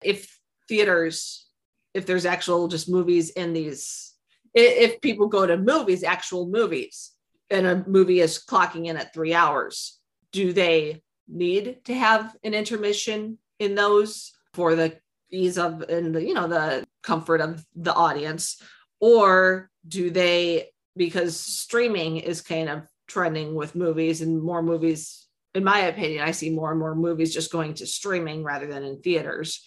If 0.04 0.40
theaters 0.68 1.48
if 1.94 2.08
there's 2.08 2.26
actual 2.26 2.68
just 2.68 2.90
movies 2.90 3.30
in 3.32 3.54
these 3.54 4.14
if 4.56 5.02
people 5.02 5.28
go 5.28 5.46
to 5.46 5.58
movies 5.58 6.04
actual 6.04 6.48
movies 6.48 7.12
and 7.50 7.68
a 7.68 7.84
movie 7.86 8.22
is 8.22 8.44
clocking 8.44 8.88
in 8.88 8.98
at 8.98 9.14
three 9.14 9.34
hours 9.34 10.00
do 10.32 10.54
they 10.54 11.02
need 11.28 11.84
to 11.86 11.94
have 11.94 12.36
an 12.44 12.54
intermission 12.54 13.38
in 13.60 13.76
those 13.76 14.34
for 14.54 14.76
the 14.76 14.98
ease 15.32 15.58
of 15.58 15.82
and 15.84 16.14
the 16.14 16.24
you 16.24 16.34
know 16.34 16.48
the 16.48 16.86
comfort 17.02 17.42
of 17.42 17.66
the 17.76 17.94
audience? 17.94 18.62
Or 19.00 19.70
do 19.88 20.10
they 20.10 20.70
because 20.96 21.40
streaming 21.40 22.18
is 22.18 22.42
kind 22.42 22.70
of 22.70 22.88
trending 23.08 23.56
with 23.56 23.76
movies 23.76 24.22
and 24.22 24.42
more 24.42 24.62
movies 24.62 25.23
in 25.56 25.64
my 25.64 25.80
opinion 25.80 26.24
i 26.24 26.32
see 26.32 26.50
more 26.50 26.72
and 26.72 26.80
more 26.80 26.96
movies 26.96 27.34
just 27.34 27.52
going 27.52 27.74
to 27.74 27.86
streaming 27.86 28.44
rather 28.44 28.68
than 28.68 28.84
in 28.84 29.02
theaters. 29.02 29.66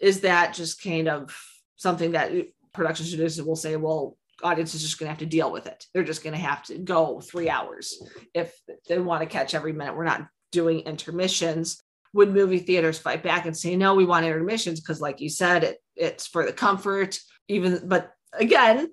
Is 0.00 0.20
that 0.20 0.54
just 0.54 0.82
kind 0.82 1.08
of 1.08 1.36
something 1.76 2.12
that 2.12 2.32
production 2.72 3.06
studios 3.06 3.40
will 3.40 3.56
say 3.56 3.76
well 3.76 4.16
audience 4.42 4.74
is 4.74 4.82
just 4.82 4.98
going 4.98 5.06
to 5.06 5.10
have 5.10 5.18
to 5.18 5.26
deal 5.26 5.50
with 5.50 5.66
it. 5.66 5.86
They're 5.92 6.02
just 6.02 6.22
going 6.22 6.34
to 6.34 6.40
have 6.40 6.64
to 6.64 6.76
go 6.78 7.20
three 7.20 7.48
hours 7.48 8.02
if 8.34 8.52
they 8.88 8.98
want 8.98 9.22
to 9.22 9.26
catch 9.26 9.54
every 9.54 9.72
minute. 9.72 9.96
We're 9.96 10.04
not 10.04 10.26
doing 10.50 10.80
intermissions. 10.80 11.80
Would 12.12 12.34
movie 12.34 12.58
theaters 12.58 12.98
fight 12.98 13.22
back 13.22 13.46
and 13.46 13.56
say 13.56 13.76
no 13.76 13.94
we 13.94 14.04
want 14.04 14.26
intermissions 14.26 14.80
because 14.80 15.00
like 15.00 15.20
you 15.20 15.28
said 15.28 15.64
it, 15.64 15.78
it's 15.96 16.26
for 16.26 16.44
the 16.44 16.52
comfort 16.52 17.18
even 17.48 17.88
but 17.88 18.10
again 18.32 18.88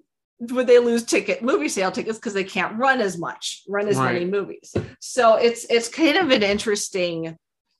would 0.50 0.66
they 0.66 0.80
lose 0.80 1.04
ticket 1.04 1.44
movie 1.44 1.70
sale 1.70 1.92
tickets 1.92 2.18
because 2.18 2.34
they 2.34 2.44
can't 2.44 2.78
run 2.78 3.00
as 3.00 3.18
much 3.18 3.62
run 3.68 3.88
as 3.88 3.98
many 3.98 4.26
movies. 4.26 4.74
So 5.00 5.36
it's 5.36 5.66
it's 5.70 5.88
kind 5.88 6.18
of 6.18 6.32
an 6.32 6.42
interesting 6.42 7.38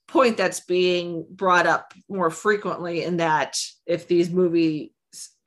point 0.08 0.38
that's 0.38 0.60
being 0.60 1.26
brought 1.32 1.66
up 1.66 1.94
more 2.08 2.30
frequently 2.30 3.04
in 3.04 3.18
that 3.18 3.60
if 3.86 4.08
these 4.08 4.30
movies 4.30 4.90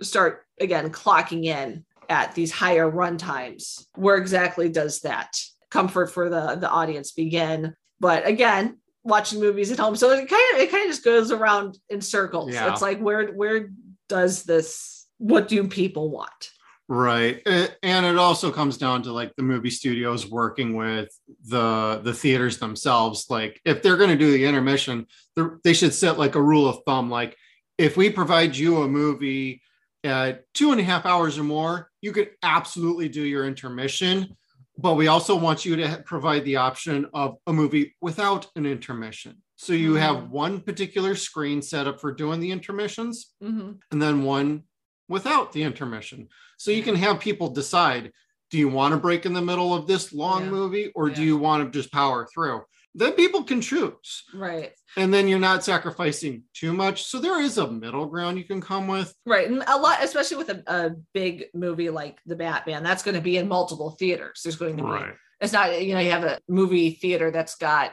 start 0.03 0.45
again 0.61 0.91
clocking 0.91 1.45
in 1.45 1.85
at 2.09 2.35
these 2.35 2.51
higher 2.51 2.89
run 2.91 3.17
times 3.17 3.87
where 3.95 4.17
exactly 4.17 4.69
does 4.69 5.01
that 5.03 5.39
comfort 5.71 6.11
for 6.11 6.29
the 6.29 6.57
the 6.57 6.69
audience 6.69 7.13
begin? 7.13 7.75
But 8.01 8.27
again 8.27 8.79
watching 9.05 9.39
movies 9.39 9.71
at 9.71 9.79
home 9.79 9.95
so 9.95 10.11
it 10.11 10.29
kind 10.29 10.55
of 10.55 10.61
it 10.61 10.71
kind 10.71 10.85
of 10.85 10.91
just 10.91 11.05
goes 11.05 11.31
around 11.31 11.79
in 11.89 12.01
circles. 12.01 12.53
Yeah. 12.53 12.73
it's 12.73 12.83
like 12.83 12.99
where 12.99 13.29
where 13.29 13.71
does 14.09 14.43
this 14.43 15.07
what 15.19 15.47
do 15.47 15.69
people 15.69 16.11
want 16.11 16.51
Right. 16.87 17.41
And 17.83 18.05
it 18.07 18.19
also 18.19 18.51
comes 18.53 18.77
down 18.77 19.03
to 19.05 19.13
like 19.13 19.35
the 19.37 19.43
movie 19.43 19.71
studios 19.71 20.27
working 20.31 20.77
with 20.77 21.09
the 21.47 22.01
the 22.03 22.13
theaters 22.13 22.59
themselves. 22.59 23.27
Like 23.31 23.61
if 23.65 23.83
they're 23.83 23.97
going 23.97 24.11
to 24.11 24.17
do 24.17 24.31
the 24.33 24.45
intermission, 24.45 25.07
they're- 25.35 25.59
should 25.73 25.95
set 25.95 26.19
like 26.19 26.35
a 26.35 26.43
rule 26.43 26.69
of 26.69 26.81
thumb. 26.87 27.11
Like 27.11 27.37
if 27.79 27.97
we 27.97 28.11
provide 28.11 28.55
you 28.57 28.83
a 28.83 28.89
movie 28.89 29.63
at 30.05 30.45
two 30.53 30.73
and 30.73 30.81
a 30.81 30.85
half 30.85 31.07
hours 31.07 31.39
or 31.39 31.45
more, 31.45 31.91
you 32.03 32.13
could 32.13 32.31
absolutely 32.43 33.09
do 33.09 33.23
your 33.23 33.47
intermission. 33.47 34.37
But 34.77 34.95
we 34.95 35.07
also 35.07 35.37
want 35.37 35.65
you 35.65 35.77
to 35.77 36.03
provide 36.05 36.45
the 36.45 36.57
option 36.57 37.07
of 37.15 37.37
a 37.47 37.53
movie 37.53 37.95
without 38.03 38.47
an 38.57 38.67
intermission. 38.67 39.41
So 39.57 39.73
you 39.73 39.95
have 39.95 40.17
Mhm. 40.17 40.29
one 40.31 40.61
particular 40.61 41.15
screen 41.15 41.63
set 41.63 41.87
up 41.87 42.01
for 42.01 42.13
doing 42.13 42.41
the 42.41 42.51
intermissions 42.51 43.33
Mhm. 43.43 43.79
and 43.91 44.03
then 44.03 44.25
one 44.25 44.65
without 45.09 45.53
the 45.53 45.63
intermission. 45.63 46.29
So 46.59 46.71
you 46.71 46.83
can 46.83 46.95
have 46.97 47.21
people 47.21 47.49
decide 47.49 48.13
do 48.51 48.59
you 48.59 48.69
want 48.69 48.93
to 48.95 49.01
break 49.01 49.27
in 49.27 49.33
the 49.33 49.43
middle 49.43 49.75
of 49.75 49.87
this 49.87 50.13
long 50.13 50.45
Yeah. 50.45 50.51
movie 50.51 50.93
or 50.95 51.11
do 51.11 51.23
you 51.25 51.37
want 51.37 51.65
to 51.65 51.77
just 51.77 51.93
power 51.93 52.27
through? 52.33 52.63
Then 52.95 53.13
people 53.15 53.43
can 53.43 53.61
choose. 53.61 54.23
right 54.33 54.73
And 54.97 55.13
then 55.13 55.27
you're 55.27 55.41
not 55.41 55.65
sacrificing 55.65 56.45
too 56.55 56.73
much. 56.73 57.05
So 57.07 57.19
there 57.19 57.41
is 57.41 57.59
a 57.59 57.69
middle 57.69 58.07
ground 58.07 58.39
you 58.39 58.45
can 58.45 58.61
come 58.61 58.87
with. 58.87 59.13
Right. 59.27 59.51
And 59.51 59.65
a 59.67 59.77
lot, 59.77 60.05
especially 60.05 60.37
with 60.37 60.51
a, 60.51 60.63
a 60.69 60.91
big 61.13 61.47
movie 61.55 61.91
like 61.91 62.19
The 62.27 62.37
Batman, 62.37 62.85
that's 62.85 63.03
going 63.03 63.17
to 63.17 63.21
be 63.21 63.37
in 63.39 63.49
multiple 63.49 63.91
theaters. 63.99 64.43
There's 64.45 64.55
going 64.57 64.77
to 64.77 64.85
be, 64.85 65.05
it's 65.41 65.53
not, 65.53 65.83
you 65.83 65.95
know, 65.95 66.01
you 66.01 66.13
have 66.13 66.23
a 66.23 66.39
movie 66.49 66.91
theater 66.93 67.33
that's 67.33 67.57
got, 67.57 67.91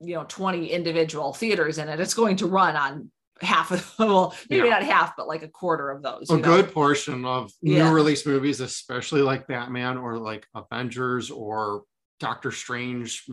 you 0.00 0.16
know, 0.16 0.24
20 0.28 0.66
individual 0.66 1.32
theaters 1.32 1.78
in 1.78 1.88
it. 1.88 1.98
It's 1.98 2.12
going 2.14 2.36
to 2.36 2.46
run 2.46 2.76
on 2.76 3.10
half 3.40 3.70
of 3.72 3.94
well 3.98 4.34
maybe 4.48 4.68
Yeah. 4.68 4.74
not 4.74 4.82
half 4.84 5.16
but 5.16 5.26
like 5.26 5.42
a 5.42 5.48
quarter 5.48 5.90
of 5.90 6.02
those 6.02 6.30
a 6.30 6.36
know? 6.36 6.42
good 6.42 6.72
portion 6.72 7.24
of 7.24 7.50
Yeah. 7.62 7.88
new 7.88 7.94
release 7.94 8.24
movies, 8.26 8.60
especially 8.60 9.22
like 9.22 9.46
Batman 9.48 9.98
or 9.98 10.18
like 10.18 10.46
Avengers 10.54 11.30
or 11.30 11.82
Doctor 12.20 12.52
Strange, 12.52 13.24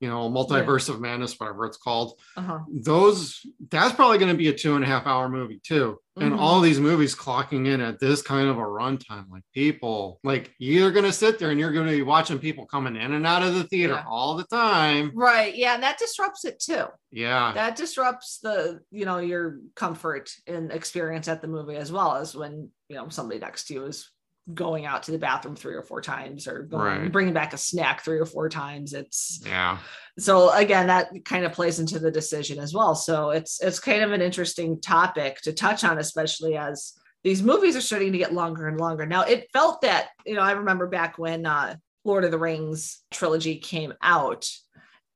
you 0.00 0.08
know, 0.08 0.30
Multiverse 0.30 0.88
of 0.88 1.00
Madness, 1.00 1.38
whatever 1.40 1.64
it's 1.66 1.78
called. 1.78 2.20
uh-huh. 2.36 2.58
Those 2.70 3.40
that's 3.70 3.94
probably 3.94 4.18
going 4.18 4.30
to 4.32 4.36
be 4.36 4.48
a 4.48 4.52
two 4.52 4.74
and 4.74 4.84
a 4.84 4.86
half 4.86 5.06
hour 5.06 5.28
movie 5.28 5.60
too. 5.64 5.98
And 6.18 6.32
Mhm. 6.32 6.38
all 6.38 6.60
these 6.60 6.80
movies 6.80 7.14
clocking 7.14 7.66
in 7.66 7.80
at 7.82 8.00
this 8.00 8.22
kind 8.22 8.48
of 8.48 8.56
a 8.56 8.62
runtime, 8.62 9.26
like 9.30 9.42
people, 9.52 10.18
like 10.24 10.54
you're 10.58 10.90
going 10.90 11.04
to 11.04 11.12
sit 11.12 11.38
there 11.38 11.50
and 11.50 11.60
you're 11.60 11.72
going 11.72 11.86
to 11.86 11.92
be 11.92 12.00
watching 12.02 12.38
people 12.38 12.64
coming 12.66 12.96
in 12.96 13.12
and 13.12 13.26
out 13.26 13.42
of 13.42 13.54
the 13.54 13.64
theater 13.64 13.94
Yeah. 13.94 14.04
all 14.08 14.34
the 14.36 14.44
time. 14.44 15.12
right 15.14 15.54
yeah 15.54 15.74
and 15.74 15.82
that 15.82 15.98
disrupts 15.98 16.44
it 16.46 16.58
too 16.58 16.86
Yeah. 17.10 17.52
that 17.54 17.76
disrupts 17.76 18.38
the 18.42 18.80
you 18.90 19.04
know 19.04 19.18
your 19.18 19.58
comfort 19.74 20.30
and 20.46 20.72
experience 20.72 21.28
at 21.28 21.42
the 21.42 21.48
movie 21.48 21.76
as 21.76 21.92
well 21.92 22.16
as 22.16 22.34
when 22.34 22.70
you 22.88 22.96
know 22.96 23.08
somebody 23.10 23.38
next 23.40 23.66
to 23.66 23.74
you 23.74 23.84
is 23.86 24.10
going 24.54 24.86
out 24.86 25.02
to 25.02 25.10
the 25.10 25.18
bathroom 25.18 25.56
three 25.56 25.74
or 25.74 25.82
four 25.82 26.00
times 26.00 26.46
or 26.46 26.62
going, 26.62 26.82
Right. 27.02 27.12
bringing 27.12 27.34
back 27.34 27.52
a 27.52 27.58
snack 27.58 28.02
three 28.04 28.18
or 28.18 28.26
four 28.26 28.48
times 28.48 28.92
it's 28.92 29.40
yeah. 29.44 29.78
so 30.20 30.52
again 30.52 30.86
that 30.86 31.08
kind 31.24 31.44
of 31.44 31.52
plays 31.52 31.80
into 31.80 31.98
the 31.98 32.12
decision 32.12 32.60
as 32.60 32.72
well 32.72 32.94
so 32.94 33.30
it's 33.30 33.60
it's 33.60 33.80
kind 33.80 34.02
of 34.02 34.12
an 34.12 34.22
interesting 34.22 34.80
topic 34.80 35.40
to 35.42 35.52
touch 35.52 35.82
on 35.82 35.98
especially 35.98 36.56
as 36.56 36.92
these 37.24 37.42
movies 37.42 37.74
are 37.74 37.80
starting 37.80 38.12
to 38.12 38.18
get 38.18 38.32
longer 38.34 38.68
and 38.68 38.78
longer 38.78 39.04
now 39.04 39.22
it 39.22 39.48
felt 39.52 39.80
that 39.80 40.10
you 40.24 40.34
know 40.36 40.42
i 40.42 40.52
remember 40.52 40.86
back 40.86 41.18
when 41.18 41.44
uh 41.44 41.74
lord 42.04 42.22
of 42.24 42.30
the 42.30 42.38
rings 42.38 43.00
trilogy 43.10 43.56
came 43.56 43.92
out 44.00 44.48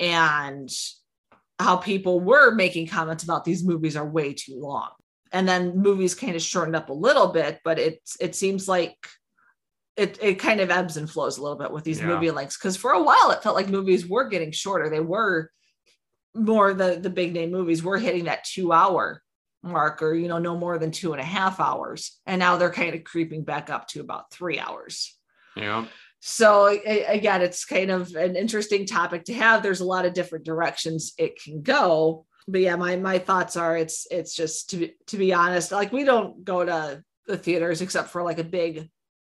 and 0.01 0.69
how 1.61 1.77
people 1.77 2.19
were 2.21 2.53
making 2.53 2.88
comments 2.88 3.23
about 3.23 3.45
these 3.45 3.62
movies 3.64 3.97
are 3.97 4.09
way 4.09 4.33
too 4.33 4.59
long 4.59 4.88
and 5.31 5.49
then 5.49 5.77
movies 5.79 6.16
kind 6.16 6.35
of 6.35 6.43
shortened 6.43 6.75
up 6.75 6.88
a 6.88 6.93
little 6.93 7.29
bit 7.29 7.61
but 7.62 7.79
it 7.79 8.01
it 8.21 8.35
seems 8.35 8.66
like 8.66 8.97
it, 10.00 10.18
it 10.22 10.34
kind 10.36 10.60
of 10.60 10.70
ebbs 10.70 10.96
and 10.96 11.08
flows 11.10 11.36
a 11.38 11.42
little 11.42 11.58
bit 11.58 11.70
with 11.70 11.84
these 11.84 12.00
Yeah. 12.00 12.06
movie 12.06 12.30
lengths 12.30 12.56
because 12.56 12.76
for 12.76 12.92
a 12.92 13.02
while 13.02 13.30
it 13.30 13.42
felt 13.42 13.54
like 13.56 13.68
movies 13.68 14.06
were 14.06 14.28
getting 14.28 14.52
shorter. 14.52 14.88
They 14.88 15.00
were 15.00 15.50
more 16.34 16.72
the 16.74 16.98
the 17.00 17.10
big 17.10 17.32
name 17.34 17.50
movies 17.50 17.82
were 17.82 17.98
hitting 17.98 18.24
that 18.24 18.44
two 18.44 18.72
hour 18.72 19.22
mark 19.62 20.00
or 20.00 20.14
you 20.14 20.28
know 20.28 20.38
no 20.38 20.56
more 20.56 20.78
than 20.78 20.90
two 20.90 21.12
and 21.12 21.20
a 21.20 21.24
half 21.24 21.60
hours. 21.60 22.18
And 22.26 22.38
now 22.38 22.56
they're 22.56 22.70
kind 22.72 22.94
of 22.94 23.04
creeping 23.04 23.44
back 23.44 23.68
up 23.68 23.88
to 23.88 24.00
about 24.00 24.30
three 24.32 24.58
hours. 24.58 25.16
Yeah. 25.56 25.86
so 26.20 26.66
again 26.68 27.42
it's 27.42 27.64
kind 27.64 27.90
of 27.90 28.14
an 28.14 28.36
interesting 28.36 28.86
topic 28.86 29.24
to 29.24 29.34
have. 29.34 29.62
There's 29.62 29.80
a 29.80 29.84
lot 29.94 30.06
of 30.06 30.14
different 30.14 30.44
directions 30.44 31.12
it 31.18 31.40
can 31.42 31.62
go. 31.62 32.24
But 32.48 32.60
yeah 32.62 32.76
my 32.76 32.96
my 32.96 33.18
thoughts 33.18 33.56
are 33.56 33.76
it's 33.76 34.06
it's 34.10 34.34
just 34.34 34.70
to 34.70 34.76
be, 34.78 34.94
to 35.08 35.16
be 35.18 35.32
honest 35.34 35.72
like 35.72 35.92
we 35.92 36.04
don't 36.04 36.44
go 36.44 36.64
to 36.64 37.02
the 37.26 37.36
theaters 37.36 37.80
except 37.82 38.08
for 38.10 38.22
like 38.22 38.38
a 38.38 38.44
big 38.44 38.88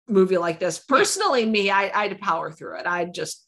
movie 0.08 0.38
like 0.38 0.58
this. 0.58 0.78
Personally 0.78 1.46
me 1.46 1.70
I, 1.70 1.90
i'd 2.02 2.20
power 2.20 2.50
through 2.50 2.78
it. 2.80 2.86
I 2.86 3.04
just 3.04 3.46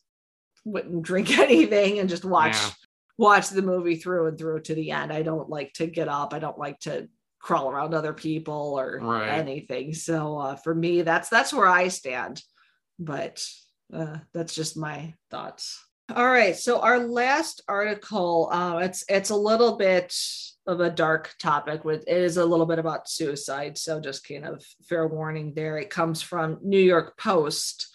wouldn't 0.64 1.02
drink 1.02 1.36
anything 1.38 1.98
and 1.98 2.08
just 2.08 2.24
watch 2.24 2.54
Yeah. 2.54 2.70
watch 3.18 3.48
the 3.50 3.62
movie 3.62 3.96
through 3.96 4.28
and 4.28 4.38
through 4.38 4.60
to 4.62 4.74
the 4.74 4.90
end. 4.92 5.12
I 5.12 5.22
don't 5.22 5.48
like 5.50 5.72
to 5.74 5.86
get 5.86 6.08
up. 6.08 6.32
I 6.32 6.38
don't 6.38 6.58
like 6.58 6.78
to 6.80 7.08
crawl 7.40 7.70
around 7.70 7.92
other 7.94 8.12
people 8.14 8.74
or 8.78 8.98
Right. 9.02 9.28
anything. 9.38 9.92
So 9.94 10.38
uh, 10.38 10.56
for 10.56 10.74
me 10.74 11.02
that's 11.02 11.28
that's 11.28 11.52
where 11.52 11.66
i 11.68 11.88
stand. 11.88 12.42
But 12.98 13.44
uh, 13.92 14.18
that's 14.32 14.54
just 14.54 14.76
my 14.76 15.14
thoughts. 15.30 15.84
All 16.14 16.26
right. 16.26 16.56
So 16.56 16.80
our 16.80 16.98
last 17.00 17.62
article 17.68 18.48
uh, 18.52 18.78
it's 18.78 19.04
it's 19.08 19.30
a 19.30 19.36
little 19.36 19.76
bit 19.76 20.14
of 20.66 20.80
a 20.80 20.90
dark 20.90 21.34
topic 21.38 21.84
with 21.84 22.04
it 22.06 22.16
is 22.16 22.36
a 22.36 22.44
little 22.44 22.66
bit 22.66 22.78
about 22.78 23.08
suicide 23.08 23.76
so 23.76 24.00
just 24.00 24.26
kind 24.26 24.46
of 24.46 24.64
fair 24.88 25.06
warning 25.06 25.52
there. 25.54 25.78
It 25.78 25.90
comes 25.90 26.22
from 26.22 26.58
new 26.62 26.78
york 26.78 27.18
post. 27.18 27.88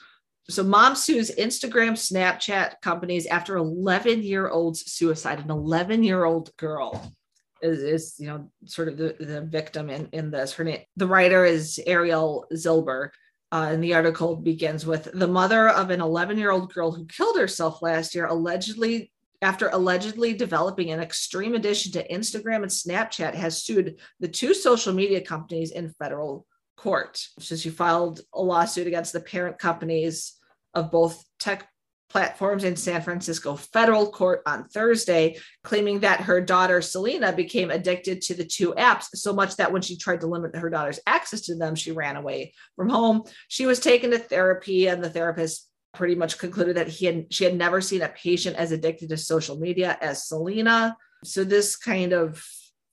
So 0.50 0.64
mom 0.64 0.96
sues 0.96 1.32
instagram 1.36 1.94
snapchat 1.94 2.82
companies 2.82 3.26
after 3.26 3.58
11 3.58 4.24
year 4.24 4.50
old's 4.50 4.92
suicide. 4.92 5.40
An 5.40 5.52
11 5.52 6.04
year 6.04 6.26
old 6.26 6.56
girl 6.58 7.14
is, 7.62 7.80
is 7.80 8.16
you 8.20 8.28
know 8.28 8.52
sort 8.66 8.88
of 8.88 8.98
the, 8.98 9.16
the 9.20 9.42
victim 9.42 9.90
in 9.90 10.08
in 10.12 10.32
this. 10.32 10.54
Her 10.54 10.64
name 10.64 10.82
the 10.96 11.08
writer 11.08 11.46
is 11.46 11.80
ariel 11.86 12.46
zilber 12.54 13.10
uh, 13.52 13.70
and 13.72 13.84
the 13.84 13.96
article 13.96 14.36
begins 14.36 14.86
with 14.86 15.10
the 15.12 15.28
mother 15.28 15.70
of 15.70 15.90
an 15.90 16.02
11 16.02 16.38
year 16.38 16.52
old 16.52 16.74
girl 16.74 16.92
who 16.92 17.06
killed 17.06 17.38
herself 17.38 17.82
last 17.82 18.14
year 18.14 18.28
allegedly 18.28 19.12
after 19.42 19.70
allegedly 19.70 20.34
developing 20.34 20.92
an 20.92 21.00
extreme 21.00 21.56
addiction 21.56 21.92
to 21.94 22.08
Instagram 22.08 22.58
and 22.58 22.66
Snapchat 22.66 23.34
has 23.34 23.64
sued 23.64 24.00
the 24.20 24.28
two 24.28 24.54
social 24.54 24.94
media 24.94 25.22
companies 25.22 25.72
in 25.72 25.94
federal 25.94 26.46
court. 26.76 27.26
So 27.40 27.56
she 27.56 27.70
filed 27.70 28.22
a 28.34 28.42
lawsuit 28.42 28.88
against 28.88 29.14
the 29.14 29.22
parent 29.22 29.58
companies 29.58 30.34
of 30.74 30.92
both 30.92 31.24
tech 31.40 31.68
platforms 32.10 32.64
in 32.64 32.76
San 32.76 33.02
Francisco 33.02 33.56
federal 33.56 34.10
court 34.12 34.42
on 34.46 34.68
Thursday, 34.68 35.38
claiming 35.64 36.00
that 36.00 36.22
her 36.22 36.42
daughter 36.42 36.82
Selena 36.82 37.32
became 37.32 37.70
addicted 37.70 38.22
to 38.24 38.34
the 38.34 38.46
two 38.46 38.74
apps 38.74 39.06
so 39.14 39.32
much 39.32 39.56
that 39.58 39.72
when 39.72 39.82
she 39.82 39.96
tried 39.96 40.22
to 40.22 40.28
limit 40.28 40.56
her 40.56 40.70
daughter's 40.70 41.00
access 41.06 41.42
to 41.42 41.56
them, 41.56 41.76
she 41.76 41.92
ran 41.92 42.16
away 42.16 42.54
from 42.76 42.90
home. 42.90 43.24
She 43.48 43.68
was 43.68 43.80
taken 43.80 44.12
to 44.12 44.18
therapy, 44.18 44.88
and 44.88 45.04
the 45.04 45.10
therapist 45.10 45.69
pretty 45.94 46.16
much 46.16 46.38
concluded 46.38 46.78
that 46.78 46.88
he 46.88 47.06
had 47.06 47.26
she 47.32 47.44
had 47.44 47.56
never 47.56 47.82
seen 47.82 48.02
a 48.02 48.10
patient 48.10 48.56
as 48.56 48.72
addicted 48.72 49.10
to 49.10 49.18
social 49.18 49.60
media 49.60 49.98
as 50.02 50.28
Selena. 50.28 50.96
So 51.24 51.44
this 51.44 51.76
kind 51.76 52.14
of 52.14 52.44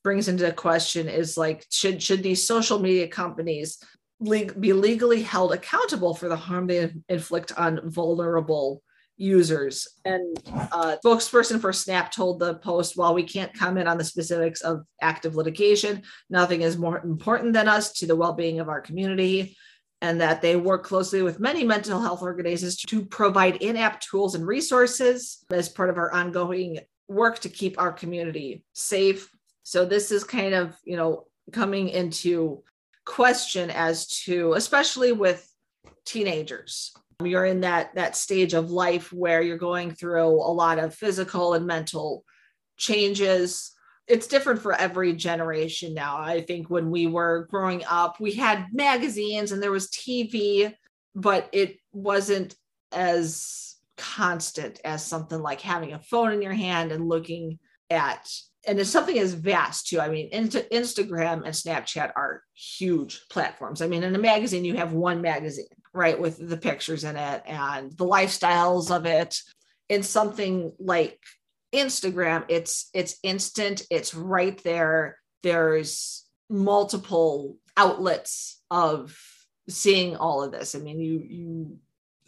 brings 0.03 0.29
into 0.29 0.51
question 0.53 1.09
is 1.09 1.37
like 1.37 1.67
should 1.71 2.01
should 2.01 2.23
these 2.23 2.47
social 2.47 2.79
media 2.79 3.09
companies 3.09 3.79
le- 4.21 4.55
be 4.55 4.73
legally 4.73 5.21
held 5.21 5.53
accountable 5.53 6.15
for 6.15 6.29
the 6.29 6.37
harm 6.37 6.69
they 6.69 6.93
inflict 7.09 7.53
on 7.59 7.81
vulnerable 7.91 8.83
users 9.17 9.89
and 10.05 10.39
uh, 10.53 10.97
spokesperson 11.05 11.61
for 11.61 11.73
snap 11.73 12.13
told 12.13 12.39
the 12.39 12.55
post 12.57 12.97
while 12.97 13.15
we 13.15 13.23
can't 13.25 13.53
comment 13.55 13.89
on 13.89 13.99
the 13.99 14.05
specifics 14.05 14.61
of 14.61 14.85
active 15.01 15.35
litigation 15.35 16.03
nothing 16.31 16.63
is 16.63 16.79
more 16.79 16.99
important 16.99 17.53
than 17.53 17.67
us 17.67 17.93
to 17.93 18.07
the 18.07 18.15
well-being 18.15 18.61
of 18.61 18.69
our 18.69 18.81
community 18.81 19.57
and 20.03 20.21
that 20.21 20.43
they 20.43 20.57
work 20.57 20.85
closely 20.85 21.23
with 21.23 21.41
many 21.41 21.65
mental 21.65 22.01
health 22.01 22.23
organizations 22.23 22.77
to 22.77 23.05
provide 23.05 23.57
in-app 23.57 24.01
tools 24.01 24.35
and 24.35 24.47
resources 24.47 25.45
as 25.51 25.69
part 25.69 25.91
of 25.91 25.97
our 25.97 26.13
ongoing 26.13 26.79
work 27.09 27.39
to 27.41 27.49
keep 27.49 27.81
our 27.81 27.93
community 27.93 28.65
safe. 28.73 29.31
So 29.63 29.85
this 29.85 30.11
is 30.11 30.25
kind 30.25 30.55
of 30.55 30.77
you 30.85 30.97
know 30.97 31.27
coming 31.53 31.89
into 31.89 32.63
question 33.05 33.71
as 33.71 34.07
to 34.25 34.53
especially 34.55 35.13
with 35.13 35.49
teenagers. 36.05 36.93
You're 37.23 37.47
in 37.47 37.63
that 37.63 37.95
that 37.95 38.17
stage 38.17 38.53
of 38.53 38.71
life 38.71 39.13
where 39.13 39.41
you're 39.41 39.57
going 39.57 39.93
through 39.93 40.29
a 40.29 40.53
lot 40.53 40.79
of 40.79 40.95
physical 40.95 41.55
and 41.55 41.67
mental 41.67 42.25
changes 42.77 43.73
it's 44.09 44.27
different 44.27 44.61
for 44.61 44.73
every 44.73 45.13
generation 45.13 45.95
now 45.95 46.19
i 46.19 46.41
think 46.41 46.71
when 46.71 46.91
we 46.91 47.07
were 47.07 47.47
growing 47.51 47.83
up 47.89 48.21
we 48.21 48.33
had 48.33 48.67
magazines 48.73 49.53
and 49.53 49.63
there 49.63 49.73
was 49.73 49.91
tv 49.91 50.73
but 51.15 51.49
it 51.53 51.79
wasn't 51.93 52.55
as 52.93 53.77
constant 53.97 54.81
as 54.85 55.05
something 55.05 55.41
like 55.41 55.61
having 55.61 55.93
a 55.93 55.99
phone 55.99 56.33
in 56.33 56.43
your 56.43 56.53
hand 56.53 56.93
and 56.93 57.09
looking 57.09 57.59
at 57.91 58.29
and 58.67 58.81
it's 58.81 58.91
something 58.91 59.19
as 59.19 59.33
vast 59.33 59.87
too. 59.87 60.01
I 60.01 60.09
mean, 60.09 60.31
Instagram 60.31 61.45
and 61.45 61.55
Snapchat 61.55 62.13
are 62.17 62.43
huge 62.55 63.23
platforms. 63.31 63.81
I 63.81 63.87
mean, 63.87 64.03
in 64.03 64.15
a 64.15 64.19
magazine, 64.19 64.65
you 64.65 64.75
have 64.75 64.93
one 64.93 65.23
magazine, 65.23 65.67
right, 65.95 66.19
with 66.19 66.49
the 66.49 66.57
pictures 66.57 67.05
in 67.05 67.17
it 67.17 67.43
and 67.47 67.93
the 67.93 68.05
lifestyles 68.05 68.95
of 68.95 69.07
it. 69.07 69.39
In 69.89 70.03
something 70.03 70.73
like 70.81 71.21
Instagram, 71.77 72.45
it's 72.49 72.89
it's 72.95 73.19
instant, 73.23 73.83
it's 73.91 74.15
right 74.15 74.63
there. 74.65 75.19
There's 75.43 76.25
multiple 76.49 77.57
outlets 77.77 78.61
of 78.71 79.19
seeing 79.69 80.17
all 80.17 80.43
of 80.43 80.53
this. 80.53 80.75
I 80.75 80.79
mean, 80.79 81.01
you 81.01 81.23
you 81.29 81.79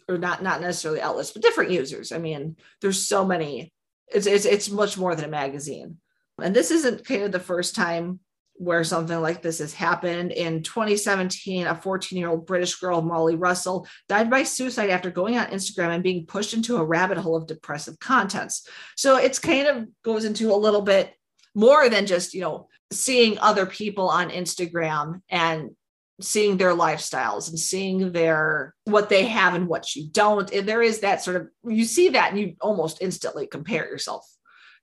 or 0.07 0.17
not 0.17 0.41
not 0.41 0.61
necessarily 0.61 1.01
outlets, 1.01 1.31
but 1.31 1.41
different 1.41 1.71
users. 1.71 2.11
I 2.11 2.17
mean, 2.17 2.55
there's 2.81 3.07
so 3.07 3.25
many. 3.25 3.73
It's 4.07 4.27
it's 4.27 4.45
it's 4.45 4.69
much 4.69 4.97
more 4.97 5.15
than 5.15 5.25
a 5.25 5.29
magazine. 5.29 5.97
And 6.41 6.55
this 6.55 6.71
isn't 6.71 7.05
kind 7.05 7.23
of 7.23 7.31
the 7.31 7.39
first 7.39 7.75
time 7.75 8.19
where 8.59 8.83
something 8.83 9.21
like 9.21 9.41
this 9.41 9.59
has 9.59 9.73
happened. 9.73 10.33
In 10.33 10.61
2017, 10.61 11.65
a 11.65 11.75
14 11.75 12.19
year 12.19 12.27
old 12.27 12.45
British 12.45 12.75
girl, 12.75 13.01
Molly 13.01 13.37
Russell, 13.37 13.87
died 14.09 14.29
by 14.29 14.43
suicide 14.43 14.89
after 14.89 15.09
going 15.09 15.37
on 15.37 15.47
Instagram 15.47 15.95
and 15.95 16.03
being 16.03 16.25
pushed 16.25 16.53
into 16.53 16.75
a 16.75 16.83
rabbit 16.83 17.17
hole 17.17 17.37
of 17.37 17.47
depressive 17.47 17.97
contents. 17.99 18.67
So 18.97 19.15
it's 19.15 19.39
kind 19.39 19.67
of 19.67 19.87
goes 20.03 20.25
into 20.25 20.51
a 20.51 20.59
little 20.59 20.81
bit 20.81 21.13
more 21.55 21.87
than 21.89 22.05
just, 22.05 22.33
you 22.33 22.41
know, 22.41 22.67
seeing 22.91 23.39
other 23.39 23.65
people 23.65 24.09
on 24.09 24.29
Instagram 24.29 25.21
and 25.29 25.71
seeing 26.19 26.57
their 26.57 26.75
lifestyles 26.75 27.47
and 27.47 27.57
seeing 27.57 28.11
their 28.11 28.75
what 28.83 29.07
they 29.07 29.25
have 29.25 29.53
and 29.53 29.69
what 29.69 29.95
you 29.95 30.09
don't. 30.11 30.51
And 30.51 30.67
there 30.67 30.81
is 30.81 30.99
that 30.99 31.23
sort 31.23 31.37
of 31.37 31.47
you 31.63 31.85
see 31.85 32.09
that 32.09 32.31
and 32.31 32.39
you 32.41 32.55
almost 32.59 33.01
instantly 33.01 33.47
compare 33.47 33.85
yourself 33.85 34.29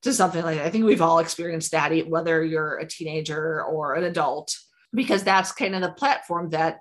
to 0.03 0.13
something 0.13 0.43
like 0.43 0.59
that. 0.59 0.67
I 0.67 0.71
think 0.71 0.85
we've 0.85 1.03
all 1.03 1.19
experienced 1.19 1.73
that, 1.73 1.93
whether 2.09 2.45
you're 2.45 2.79
a 2.79 2.87
teenager 2.87 3.63
or 3.63 3.95
an 3.95 4.05
adult, 4.05 4.57
because 4.93 5.25
that's 5.25 5.53
kind 5.53 5.75
of 5.75 5.83
the 5.83 5.93
platform 5.93 6.51
that 6.51 6.79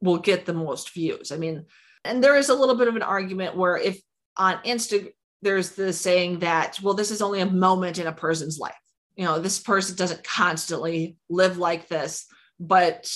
will 0.00 0.18
get 0.18 0.46
the 0.46 0.54
most 0.54 0.92
views. 0.92 1.30
I 1.32 1.36
mean, 1.36 1.64
and 2.04 2.22
there 2.22 2.36
is 2.36 2.48
a 2.48 2.54
little 2.54 2.76
bit 2.76 2.88
of 2.88 2.96
an 2.96 3.02
argument 3.02 3.56
where 3.56 3.76
if 3.76 4.00
on 4.36 4.56
Instagram, 4.64 5.12
there's 5.40 5.70
the 5.70 5.92
saying 5.92 6.40
that, 6.40 6.80
well, 6.82 6.94
this 6.94 7.12
is 7.12 7.22
only 7.22 7.40
a 7.40 7.46
moment 7.46 7.98
in 7.98 8.08
a 8.08 8.12
person's 8.12 8.58
life. 8.58 8.74
You 9.14 9.24
know, 9.24 9.38
this 9.38 9.60
person 9.60 9.94
doesn't 9.96 10.24
constantly 10.24 11.16
live 11.28 11.58
like 11.58 11.86
this. 11.86 12.26
But 12.58 13.12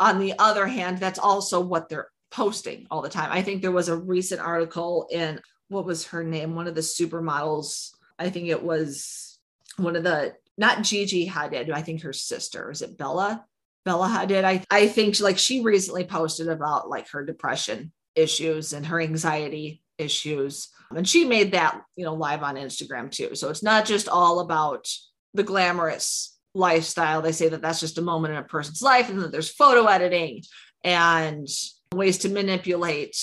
on 0.00 0.18
the 0.18 0.34
other 0.38 0.66
hand, 0.66 0.98
that's 0.98 1.20
also 1.20 1.60
what 1.60 1.88
they're 1.88 2.08
posting 2.32 2.86
all 2.90 3.00
the 3.00 3.08
time. 3.08 3.30
I 3.30 3.42
think 3.42 3.62
there 3.62 3.70
was 3.70 3.88
a 3.88 3.96
recent 3.96 4.40
article 4.40 5.06
in 5.10 5.40
what 5.68 5.84
was 5.84 6.06
her 6.08 6.24
name? 6.24 6.54
One 6.54 6.66
of 6.66 6.74
the 6.74 6.80
supermodels. 6.80 7.90
I 8.18 8.30
think 8.30 8.48
it 8.48 8.62
was 8.62 9.38
one 9.76 9.96
of 9.96 10.04
the 10.04 10.34
not 10.58 10.82
Gigi 10.82 11.28
Hadid. 11.28 11.70
I 11.70 11.82
think 11.82 12.02
her 12.02 12.12
sister 12.12 12.70
is 12.70 12.82
it 12.82 12.96
Bella? 12.96 13.44
Bella 13.84 14.08
Hadid. 14.08 14.44
I 14.44 14.64
I 14.70 14.88
think 14.88 15.20
like 15.20 15.38
she 15.38 15.62
recently 15.62 16.04
posted 16.04 16.48
about 16.48 16.88
like 16.88 17.08
her 17.10 17.24
depression 17.24 17.92
issues 18.14 18.72
and 18.72 18.86
her 18.86 19.00
anxiety 19.00 19.82
issues, 19.98 20.68
and 20.90 21.08
she 21.08 21.24
made 21.24 21.52
that 21.52 21.80
you 21.94 22.04
know 22.04 22.14
live 22.14 22.42
on 22.42 22.56
Instagram 22.56 23.10
too. 23.10 23.34
So 23.34 23.48
it's 23.50 23.62
not 23.62 23.84
just 23.84 24.08
all 24.08 24.40
about 24.40 24.88
the 25.34 25.44
glamorous 25.44 26.36
lifestyle. 26.54 27.22
They 27.22 27.32
say 27.32 27.48
that 27.50 27.62
that's 27.62 27.80
just 27.80 27.98
a 27.98 28.02
moment 28.02 28.32
in 28.32 28.40
a 28.40 28.44
person's 28.44 28.82
life, 28.82 29.08
and 29.08 29.20
that 29.20 29.30
there's 29.30 29.50
photo 29.50 29.86
editing 29.86 30.42
and 30.82 31.46
ways 31.94 32.18
to 32.18 32.28
manipulate 32.28 33.16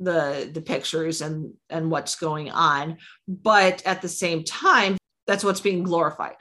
the 0.00 0.50
the 0.52 0.60
pictures 0.60 1.20
and 1.20 1.54
and 1.70 1.90
what's 1.90 2.16
going 2.16 2.50
on. 2.50 2.98
But 3.26 3.82
at 3.86 4.02
the 4.02 4.08
same 4.08 4.44
time 4.44 4.96
that's 5.26 5.44
what's 5.44 5.60
being 5.60 5.82
glorified 5.82 6.36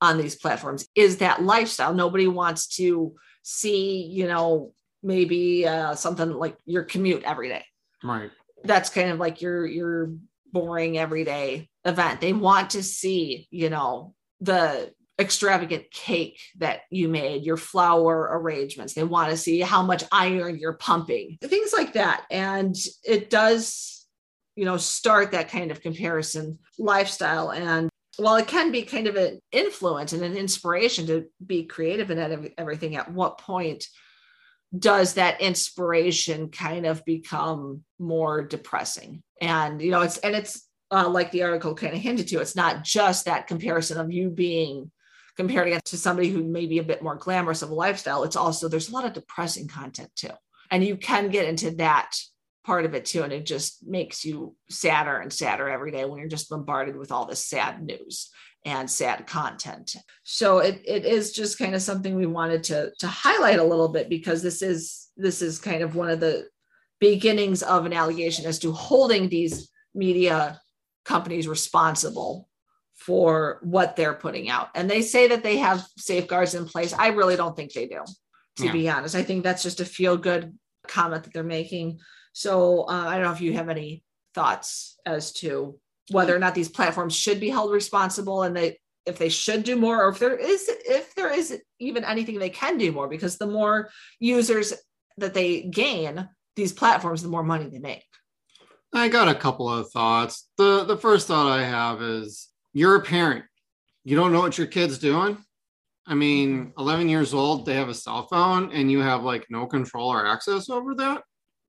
on 0.00 0.18
these 0.18 0.36
platforms 0.36 0.86
is 0.94 1.18
that 1.18 1.42
lifestyle. 1.42 1.94
Nobody 1.94 2.26
wants 2.26 2.66
to 2.76 3.14
see 3.42 4.02
you 4.02 4.26
know 4.26 4.72
maybe 5.02 5.66
uh, 5.66 5.94
something 5.94 6.30
like 6.30 6.56
your 6.64 6.82
commute 6.82 7.22
every 7.24 7.48
day. 7.48 7.64
Right. 8.02 8.30
That's 8.64 8.90
kind 8.90 9.10
of 9.10 9.18
like 9.18 9.40
your 9.40 9.66
your 9.66 10.12
boring 10.52 10.98
everyday 10.98 11.68
event. 11.84 12.20
They 12.20 12.32
want 12.32 12.70
to 12.70 12.82
see 12.82 13.48
you 13.50 13.70
know 13.70 14.14
the 14.40 14.92
extravagant 15.18 15.90
cake 15.90 16.40
that 16.58 16.80
you 16.90 17.08
made, 17.08 17.42
your 17.42 17.56
flower 17.56 18.28
arrangements. 18.32 18.92
They 18.92 19.04
want 19.04 19.30
to 19.30 19.36
see 19.36 19.60
how 19.60 19.82
much 19.82 20.04
iron 20.12 20.58
you're 20.58 20.74
pumping, 20.74 21.38
things 21.42 21.72
like 21.72 21.94
that. 21.94 22.24
And 22.30 22.76
it 23.02 23.30
does, 23.30 24.06
you 24.56 24.64
know, 24.64 24.76
start 24.76 25.32
that 25.32 25.48
kind 25.48 25.70
of 25.70 25.80
comparison 25.80 26.58
lifestyle. 26.78 27.50
And 27.50 27.88
while 28.18 28.36
it 28.36 28.46
can 28.46 28.72
be 28.72 28.82
kind 28.82 29.06
of 29.06 29.16
an 29.16 29.40
influence 29.52 30.12
and 30.12 30.22
an 30.22 30.36
inspiration 30.36 31.06
to 31.06 31.26
be 31.44 31.64
creative 31.64 32.10
and 32.10 32.50
everything, 32.58 32.96
at 32.96 33.10
what 33.10 33.38
point 33.38 33.86
does 34.76 35.14
that 35.14 35.40
inspiration 35.40 36.50
kind 36.50 36.84
of 36.84 37.04
become 37.04 37.84
more 37.98 38.42
depressing? 38.42 39.22
And, 39.40 39.80
you 39.80 39.90
know, 39.90 40.02
it's, 40.02 40.18
and 40.18 40.34
it's, 40.34 40.66
uh, 40.90 41.08
like 41.08 41.30
the 41.30 41.42
article 41.42 41.74
kind 41.74 41.94
of 41.94 42.00
hinted 42.00 42.28
to, 42.28 42.40
it's 42.40 42.56
not 42.56 42.84
just 42.84 43.24
that 43.24 43.46
comparison 43.46 43.98
of 43.98 44.12
you 44.12 44.30
being 44.30 44.90
compared 45.36 45.68
against 45.68 45.86
to 45.86 45.96
somebody 45.96 46.30
who 46.30 46.42
may 46.42 46.66
be 46.66 46.78
a 46.78 46.84
bit 46.84 47.02
more 47.02 47.16
glamorous 47.16 47.62
of 47.62 47.70
a 47.70 47.74
lifestyle, 47.74 48.24
it's 48.24 48.36
also 48.36 48.68
there's 48.68 48.88
a 48.88 48.92
lot 48.92 49.04
of 49.04 49.12
depressing 49.12 49.68
content 49.68 50.10
too. 50.16 50.30
And 50.70 50.84
you 50.84 50.96
can 50.96 51.28
get 51.28 51.46
into 51.46 51.72
that 51.72 52.16
part 52.64 52.84
of 52.84 52.94
it 52.94 53.04
too. 53.04 53.22
And 53.22 53.32
it 53.32 53.46
just 53.46 53.86
makes 53.86 54.24
you 54.24 54.56
sadder 54.68 55.18
and 55.18 55.32
sadder 55.32 55.68
every 55.68 55.92
day 55.92 56.04
when 56.04 56.18
you're 56.18 56.28
just 56.28 56.50
bombarded 56.50 56.96
with 56.96 57.12
all 57.12 57.26
this 57.26 57.46
sad 57.46 57.82
news 57.82 58.30
and 58.64 58.90
sad 58.90 59.26
content. 59.28 59.94
So 60.24 60.58
it, 60.58 60.82
it 60.84 61.04
is 61.04 61.32
just 61.32 61.58
kind 61.58 61.74
of 61.74 61.82
something 61.82 62.16
we 62.16 62.26
wanted 62.26 62.64
to, 62.64 62.90
to 62.98 63.06
highlight 63.06 63.60
a 63.60 63.64
little 63.64 63.88
bit 63.88 64.08
because 64.08 64.42
this 64.42 64.60
is 64.60 65.08
this 65.16 65.40
is 65.40 65.58
kind 65.58 65.82
of 65.82 65.94
one 65.94 66.10
of 66.10 66.20
the 66.20 66.48
beginnings 66.98 67.62
of 67.62 67.86
an 67.86 67.92
allegation 67.92 68.44
as 68.44 68.58
to 68.58 68.72
holding 68.72 69.28
these 69.28 69.70
media 69.94 70.60
companies 71.04 71.46
responsible 71.46 72.48
for 72.96 73.60
what 73.62 73.94
they're 73.94 74.14
putting 74.14 74.48
out. 74.48 74.70
And 74.74 74.90
they 74.90 75.02
say 75.02 75.28
that 75.28 75.42
they 75.42 75.58
have 75.58 75.86
safeguards 75.98 76.54
in 76.54 76.66
place. 76.66 76.92
I 76.92 77.08
really 77.08 77.36
don't 77.36 77.54
think 77.54 77.72
they 77.72 77.86
do, 77.86 78.02
to 78.56 78.66
yeah. 78.66 78.72
be 78.72 78.88
honest. 78.88 79.14
I 79.14 79.22
think 79.22 79.44
that's 79.44 79.62
just 79.62 79.80
a 79.80 79.84
feel 79.84 80.16
good 80.16 80.56
comment 80.88 81.24
that 81.24 81.32
they're 81.32 81.44
making. 81.44 82.00
So 82.32 82.80
uh, 82.82 83.06
I 83.06 83.14
don't 83.14 83.24
know 83.24 83.32
if 83.32 83.40
you 83.40 83.52
have 83.54 83.68
any 83.68 84.02
thoughts 84.34 84.98
as 85.06 85.32
to 85.32 85.78
whether 86.10 86.34
or 86.34 86.38
not 86.38 86.54
these 86.54 86.68
platforms 86.68 87.14
should 87.14 87.40
be 87.40 87.48
held 87.48 87.72
responsible 87.72 88.42
and 88.42 88.56
they 88.56 88.78
if 89.06 89.18
they 89.18 89.28
should 89.28 89.62
do 89.62 89.76
more 89.76 90.04
or 90.04 90.10
if 90.10 90.18
there 90.18 90.36
is 90.36 90.68
if 90.68 91.14
there 91.14 91.32
is 91.32 91.60
even 91.78 92.04
anything 92.04 92.38
they 92.38 92.50
can 92.50 92.76
do 92.76 92.92
more 92.92 93.08
because 93.08 93.38
the 93.38 93.46
more 93.46 93.88
users 94.20 94.74
that 95.16 95.32
they 95.32 95.62
gain 95.62 96.28
these 96.54 96.72
platforms 96.72 97.22
the 97.22 97.28
more 97.28 97.42
money 97.42 97.68
they 97.68 97.78
make 97.78 98.04
i 98.92 99.08
got 99.08 99.28
a 99.28 99.34
couple 99.34 99.68
of 99.68 99.90
thoughts 99.90 100.48
the 100.58 100.84
the 100.84 100.96
first 100.96 101.26
thought 101.26 101.50
i 101.50 101.64
have 101.64 102.02
is 102.02 102.48
you're 102.76 102.96
a 102.96 103.00
parent. 103.00 103.46
You 104.04 104.16
don't 104.16 104.32
know 104.32 104.40
what 104.40 104.58
your 104.58 104.66
kid's 104.66 104.98
doing. 104.98 105.38
I 106.06 106.14
mean, 106.14 106.74
11 106.76 107.08
years 107.08 107.32
old, 107.32 107.64
they 107.64 107.74
have 107.74 107.88
a 107.88 107.94
cell 107.94 108.26
phone 108.26 108.70
and 108.70 108.90
you 108.90 109.00
have 109.00 109.22
like 109.22 109.46
no 109.48 109.66
control 109.66 110.12
or 110.12 110.26
access 110.26 110.68
over 110.68 110.94
that. 110.96 111.22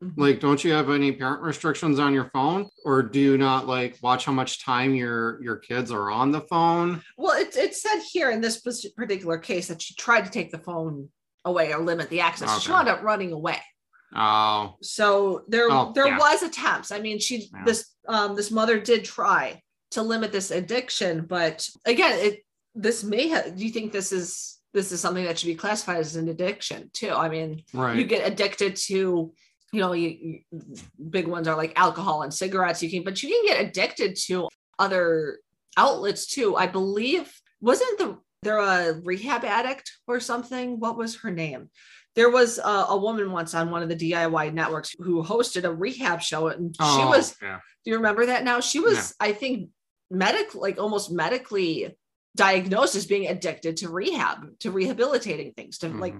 Mm-hmm. 0.03 0.21
Like, 0.21 0.41
don't 0.41 0.61
you 0.63 0.73
have 0.73 0.89
any 0.89 1.13
parent 1.13 1.41
restrictions 1.41 1.97
on 1.97 2.13
your 2.13 2.29
phone, 2.33 2.69
or 2.83 3.01
do 3.01 3.19
you 3.19 3.37
not 3.37 3.67
like 3.67 3.97
watch 4.03 4.25
how 4.25 4.31
much 4.33 4.63
time 4.63 4.93
your 4.93 5.41
your 5.41 5.55
kids 5.55 5.91
are 5.91 6.11
on 6.11 6.31
the 6.31 6.41
phone? 6.41 7.01
Well, 7.17 7.35
it, 7.35 7.55
it 7.55 7.73
said 7.73 8.01
here 8.11 8.29
in 8.29 8.39
this 8.39 8.59
particular 8.59 9.39
case 9.39 9.69
that 9.69 9.81
she 9.81 9.95
tried 9.95 10.25
to 10.25 10.29
take 10.29 10.51
the 10.51 10.59
phone 10.59 11.09
away 11.45 11.73
or 11.73 11.79
limit 11.79 12.09
the 12.11 12.19
access. 12.19 12.49
Okay. 12.51 12.59
She 12.59 12.71
wound 12.71 12.89
up 12.89 13.01
running 13.01 13.31
away. 13.31 13.59
Oh, 14.15 14.75
so 14.83 15.45
there 15.47 15.67
oh, 15.71 15.93
there 15.95 16.09
yeah. 16.09 16.19
was 16.19 16.43
attempts. 16.43 16.91
I 16.91 16.99
mean, 16.99 17.17
she 17.17 17.49
yeah. 17.51 17.63
this 17.65 17.95
um 18.07 18.35
this 18.35 18.51
mother 18.51 18.79
did 18.79 19.03
try 19.03 19.63
to 19.91 20.01
limit 20.01 20.31
this 20.31 20.51
addiction 20.51 21.25
but 21.25 21.67
again 21.85 22.17
it 22.19 22.45
this 22.75 23.03
may 23.03 23.27
have 23.27 23.55
do 23.55 23.65
you 23.65 23.71
think 23.71 23.91
this 23.91 24.11
is 24.11 24.59
this 24.73 24.91
is 24.91 24.99
something 24.99 25.23
that 25.23 25.39
should 25.39 25.47
be 25.47 25.55
classified 25.55 25.97
as 25.97 26.15
an 26.15 26.29
addiction 26.29 26.89
too 26.93 27.11
i 27.11 27.29
mean 27.29 27.63
right. 27.73 27.95
you 27.95 28.03
get 28.03 28.29
addicted 28.29 28.75
to 28.75 29.33
you 29.73 29.79
know 29.81 29.93
you, 29.93 30.41
you, 30.49 30.61
big 31.09 31.27
ones 31.27 31.47
are 31.47 31.57
like 31.57 31.73
alcohol 31.79 32.23
and 32.23 32.33
cigarettes 32.33 32.83
you 32.83 32.89
can 32.89 33.03
but 33.03 33.21
you 33.21 33.29
can 33.29 33.45
get 33.45 33.65
addicted 33.65 34.15
to 34.15 34.47
other 34.79 35.39
outlets 35.77 36.27
too 36.27 36.55
i 36.55 36.67
believe 36.67 37.31
wasn't 37.61 37.97
the 37.97 38.17
there 38.43 38.59
a 38.59 38.93
rehab 39.03 39.43
addict 39.43 39.91
or 40.05 40.19
something 40.19 40.79
what 40.79 40.97
was 40.97 41.15
her 41.17 41.31
name 41.31 41.69
there 42.17 42.31
was 42.31 42.57
a, 42.57 42.85
a, 42.89 42.97
woman 42.97 43.31
once 43.31 43.53
on 43.53 43.69
one 43.69 43.83
of 43.83 43.89
the 43.89 43.95
DIY 43.95 44.51
networks 44.51 44.95
who 44.97 45.23
hosted 45.23 45.65
a 45.65 45.71
rehab 45.71 46.19
show, 46.19 46.47
and 46.47 46.75
oh, 46.79 46.97
she 46.97 47.05
was. 47.05 47.35
Yeah. 47.39 47.59
Do 47.85 47.91
you 47.91 47.97
remember 47.97 48.25
that? 48.25 48.43
Now 48.43 48.59
she 48.59 48.79
was, 48.79 49.13
yeah. 49.21 49.27
I 49.27 49.33
think, 49.33 49.69
medical 50.09 50.61
like 50.61 50.79
almost 50.79 51.11
medically 51.11 51.95
diagnosed 52.35 52.95
as 52.95 53.05
being 53.05 53.27
addicted 53.27 53.77
to 53.77 53.89
rehab 53.89 54.59
to 54.59 54.71
rehabilitating 54.71 55.53
things 55.53 55.79
to 55.79 55.87
mm-hmm. 55.87 55.99
like 55.99 56.15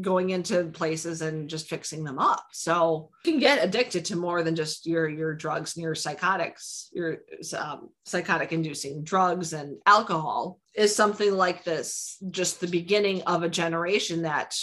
going 0.00 0.30
into 0.30 0.64
places 0.64 1.22
and 1.22 1.48
just 1.48 1.68
fixing 1.68 2.04
them 2.04 2.18
up. 2.18 2.44
So 2.52 3.10
you 3.24 3.32
can 3.32 3.40
get 3.40 3.64
addicted 3.64 4.04
to 4.06 4.16
more 4.16 4.42
than 4.42 4.54
just 4.54 4.86
your 4.86 5.08
your 5.08 5.34
drugs 5.34 5.76
and 5.76 5.82
your 5.82 5.94
psychotics 5.94 6.90
your 6.92 7.18
um, 7.56 7.88
psychotic 8.04 8.52
inducing 8.52 9.04
drugs 9.04 9.52
and 9.52 9.78
alcohol. 9.86 10.60
Is 10.74 10.94
something 10.94 11.32
like 11.32 11.64
this 11.64 12.18
just 12.30 12.60
the 12.60 12.66
beginning 12.66 13.22
of 13.22 13.42
a 13.42 13.48
generation 13.48 14.22
that 14.22 14.54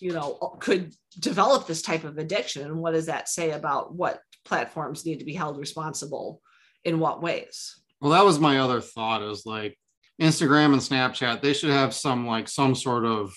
you 0.00 0.12
know 0.12 0.56
could 0.60 0.94
develop 1.18 1.66
this 1.66 1.82
type 1.82 2.04
of 2.04 2.18
addiction? 2.18 2.66
And 2.66 2.78
what 2.78 2.92
does 2.92 3.06
that 3.06 3.28
say 3.28 3.52
about 3.52 3.94
what 3.94 4.20
platforms 4.44 5.06
need 5.06 5.20
to 5.20 5.24
be 5.24 5.34
held 5.34 5.58
responsible 5.58 6.42
in 6.84 6.98
what 6.98 7.22
ways? 7.22 7.80
Well, 8.00 8.12
that 8.12 8.24
was 8.24 8.38
my 8.38 8.58
other 8.58 8.80
thought 8.80 9.22
is 9.22 9.46
like 9.46 9.78
Instagram 10.20 10.72
and 10.72 10.82
Snapchat, 10.82 11.40
they 11.40 11.52
should 11.52 11.70
have 11.70 11.94
some 11.94 12.26
like 12.26 12.48
some 12.48 12.74
sort 12.74 13.04
of 13.04 13.34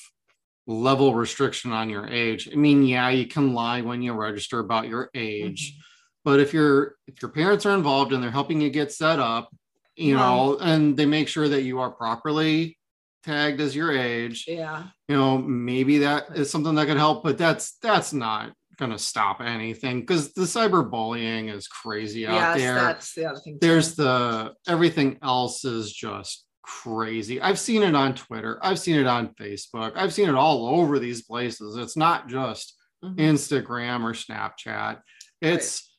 level 0.67 1.15
restriction 1.15 1.71
on 1.71 1.89
your 1.89 2.07
age. 2.07 2.49
I 2.51 2.55
mean, 2.55 2.83
yeah, 2.83 3.09
you 3.09 3.25
can 3.25 3.53
lie 3.53 3.81
when 3.81 4.01
you 4.01 4.13
register 4.13 4.59
about 4.59 4.87
your 4.87 5.09
age, 5.15 5.71
mm-hmm. 5.71 5.81
but 6.23 6.39
if 6.39 6.53
your 6.53 6.95
if 7.07 7.21
your 7.21 7.31
parents 7.31 7.65
are 7.65 7.73
involved 7.73 8.13
and 8.13 8.21
they're 8.21 8.31
helping 8.31 8.61
you 8.61 8.69
get 8.69 8.91
set 8.91 9.19
up, 9.19 9.49
you 9.95 10.15
know, 10.15 10.57
and 10.59 10.95
they 10.95 11.05
make 11.05 11.27
sure 11.27 11.49
that 11.49 11.63
you 11.63 11.79
are 11.79 11.89
properly 11.89 12.77
tagged 13.23 13.59
as 13.59 13.75
your 13.75 13.91
age. 13.91 14.45
Yeah. 14.47 14.83
You 15.07 15.15
know, 15.15 15.37
maybe 15.37 15.99
that 15.99 16.35
is 16.35 16.51
something 16.51 16.75
that 16.75 16.85
could 16.85 16.97
help, 16.97 17.23
but 17.23 17.37
that's 17.37 17.77
that's 17.81 18.13
not 18.13 18.53
going 18.77 18.91
to 18.91 18.97
stop 18.97 19.41
anything 19.41 20.01
because 20.01 20.33
the 20.33 20.43
cyberbullying 20.43 21.53
is 21.53 21.67
crazy 21.67 22.27
out 22.27 22.33
yes, 22.33 22.57
there. 22.57 22.75
That's 22.75 23.13
the 23.13 23.25
other 23.25 23.39
thing. 23.39 23.57
There's 23.59 23.95
the 23.95 24.53
everything 24.67 25.17
else 25.21 25.65
is 25.65 25.91
just 25.91 26.45
crazy. 26.63 27.41
I've 27.41 27.59
seen 27.59 27.83
it 27.83 27.95
on 27.95 28.13
Twitter. 28.13 28.59
I've 28.61 28.79
seen 28.79 28.99
it 28.99 29.07
on 29.07 29.29
Facebook. 29.39 29.93
I've 29.95 30.13
seen 30.13 30.29
it 30.29 30.35
all 30.35 30.67
over 30.67 30.99
these 30.99 31.23
places. 31.23 31.77
It's 31.77 31.97
not 31.97 32.27
just 32.27 32.75
mm-hmm. 33.03 33.19
Instagram 33.19 34.03
or 34.03 34.13
Snapchat. 34.13 34.99
It's 35.41 35.91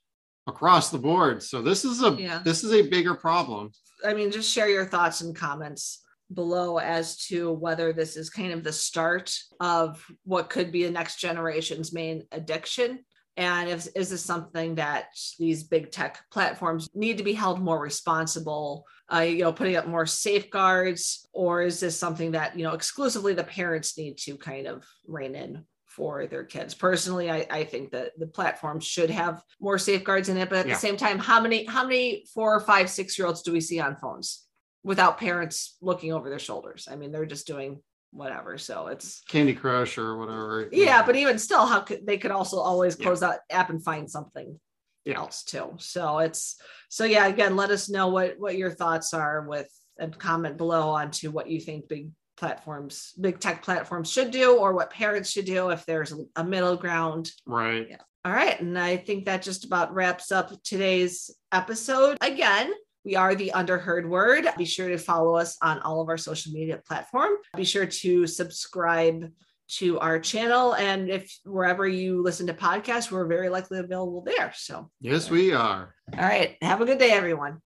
across 0.46 0.90
the 0.90 0.98
board. 0.98 1.42
So 1.42 1.62
this 1.62 1.84
is 1.84 2.02
a 2.02 2.10
Yeah. 2.12 2.40
this 2.44 2.64
is 2.64 2.72
a 2.72 2.88
bigger 2.88 3.14
problem. 3.14 3.70
I 4.04 4.14
mean, 4.14 4.30
just 4.30 4.52
share 4.52 4.68
your 4.68 4.86
thoughts 4.86 5.20
and 5.20 5.34
comments 5.34 6.02
below 6.32 6.78
as 6.78 7.16
to 7.26 7.52
whether 7.52 7.92
this 7.92 8.16
is 8.16 8.30
kind 8.30 8.52
of 8.52 8.62
the 8.62 8.72
start 8.72 9.36
of 9.60 10.04
what 10.24 10.50
could 10.50 10.70
be 10.70 10.84
the 10.84 10.90
next 10.90 11.16
generation's 11.16 11.92
main 11.92 12.24
addiction. 12.32 13.00
And 13.36 13.70
if, 13.70 13.86
is 13.94 14.10
this 14.10 14.24
something 14.24 14.74
that 14.74 15.06
these 15.38 15.62
big 15.62 15.92
tech 15.92 16.18
platforms 16.30 16.88
need 16.92 17.18
to 17.18 17.24
be 17.24 17.34
held 17.34 17.60
more 17.60 17.80
responsible, 17.80 18.84
uh, 19.12 19.20
you 19.20 19.42
know, 19.44 19.52
putting 19.52 19.76
up 19.76 19.86
more 19.86 20.06
safeguards, 20.06 21.26
or 21.32 21.62
is 21.62 21.78
this 21.78 21.96
something 21.96 22.32
that, 22.32 22.58
you 22.58 22.64
know, 22.64 22.72
exclusively 22.72 23.34
the 23.34 23.44
parents 23.44 23.96
need 23.96 24.18
to 24.18 24.36
kind 24.36 24.66
of 24.66 24.84
rein 25.06 25.36
in 25.36 25.64
for 25.86 26.26
their 26.26 26.42
kids? 26.42 26.74
Personally, 26.74 27.30
I, 27.30 27.46
I 27.48 27.62
think 27.62 27.92
that 27.92 28.18
the 28.18 28.26
platform 28.26 28.80
should 28.80 29.10
have 29.10 29.40
more 29.60 29.78
safeguards 29.78 30.28
in 30.28 30.36
it, 30.36 30.48
but 30.48 30.58
at 30.58 30.66
Yeah. 30.66 30.74
the 30.74 30.80
same 30.80 30.96
time, 30.96 31.20
how 31.20 31.40
many, 31.40 31.64
how 31.64 31.84
many 31.84 32.26
four 32.34 32.52
or 32.52 32.60
five, 32.60 32.90
six 32.90 33.16
year 33.16 33.28
olds 33.28 33.42
do 33.42 33.52
we 33.52 33.60
see 33.60 33.78
on 33.78 33.96
phones 33.96 34.47
without 34.84 35.18
parents 35.18 35.76
looking 35.80 36.12
over 36.12 36.28
their 36.30 36.38
shoulders? 36.38 36.88
I 36.90 36.96
mean, 36.96 37.12
they're 37.12 37.26
just 37.26 37.46
doing 37.46 37.80
whatever. 38.10 38.56
So 38.58 38.86
it's, 38.86 39.22
Candy 39.28 39.54
Crush 39.54 39.98
or 39.98 40.16
whatever. 40.16 40.68
yeah, 40.72 41.04
but 41.04 41.16
even 41.16 41.38
still, 41.38 41.66
how 41.66 41.80
could 41.80 42.06
they 42.06 42.18
could 42.18 42.30
also 42.30 42.58
always 42.58 42.96
Yeah. 42.98 43.04
close 43.04 43.20
that 43.20 43.40
app 43.50 43.70
and 43.70 43.82
find 43.84 44.10
something 44.10 44.58
Yeah. 45.04 45.18
else 45.18 45.42
too. 45.44 45.74
So 45.78 46.18
it's 46.18 46.60
so 46.88 47.04
yeah. 47.04 47.26
Again, 47.26 47.54
let 47.56 47.70
us 47.70 47.88
know 47.90 48.08
what 48.08 48.38
what 48.38 48.56
your 48.56 48.70
thoughts 48.70 49.12
are 49.12 49.42
with 49.46 49.68
and 49.98 50.16
comment 50.18 50.56
below 50.56 50.90
onto 50.90 51.30
what 51.30 51.48
you 51.48 51.60
think 51.60 51.88
big 51.88 52.10
platforms, 52.38 53.12
big 53.20 53.40
tech 53.40 53.62
platforms 53.62 54.10
should 54.10 54.30
do, 54.30 54.56
or 54.56 54.72
what 54.72 54.90
parents 54.90 55.28
should 55.30 55.44
do 55.44 55.70
if 55.70 55.84
there's 55.86 56.12
a, 56.12 56.18
a 56.36 56.44
middle 56.44 56.76
ground. 56.76 57.30
right. 57.46 57.88
All 58.24 58.32
right, 58.32 58.60
and 58.60 58.78
I 58.78 58.96
think 58.96 59.24
that 59.24 59.42
just 59.42 59.64
about 59.64 59.94
wraps 59.94 60.30
up 60.32 60.52
today's 60.62 61.30
episode. 61.52 62.16
Again. 62.20 62.72
We 63.08 63.16
are 63.16 63.34
the 63.34 63.52
Underheard 63.54 64.06
Word. 64.06 64.46
Be 64.58 64.66
sure 64.66 64.90
to 64.90 64.98
follow 64.98 65.34
us 65.36 65.56
on 65.62 65.78
all 65.78 66.02
of 66.02 66.10
our 66.10 66.18
social 66.18 66.52
media 66.52 66.82
platform. 66.86 67.30
Be 67.56 67.64
sure 67.64 67.86
to 67.86 68.26
subscribe 68.26 69.32
to 69.78 69.98
our 70.00 70.18
channel. 70.20 70.74
And 70.74 71.08
if 71.08 71.34
wherever 71.46 71.88
you 71.88 72.22
listen 72.22 72.46
to 72.48 72.52
podcasts, 72.52 73.10
we're 73.10 73.24
very 73.26 73.48
likely 73.48 73.78
available 73.78 74.20
there. 74.20 74.52
So, 74.54 74.90
Yes, 75.00 75.30
we 75.30 75.54
are. 75.54 75.94
all 76.18 76.22
right. 76.22 76.56
Have 76.60 76.82
a 76.82 76.84
good 76.84 76.98
day, 76.98 77.12
everyone. 77.12 77.56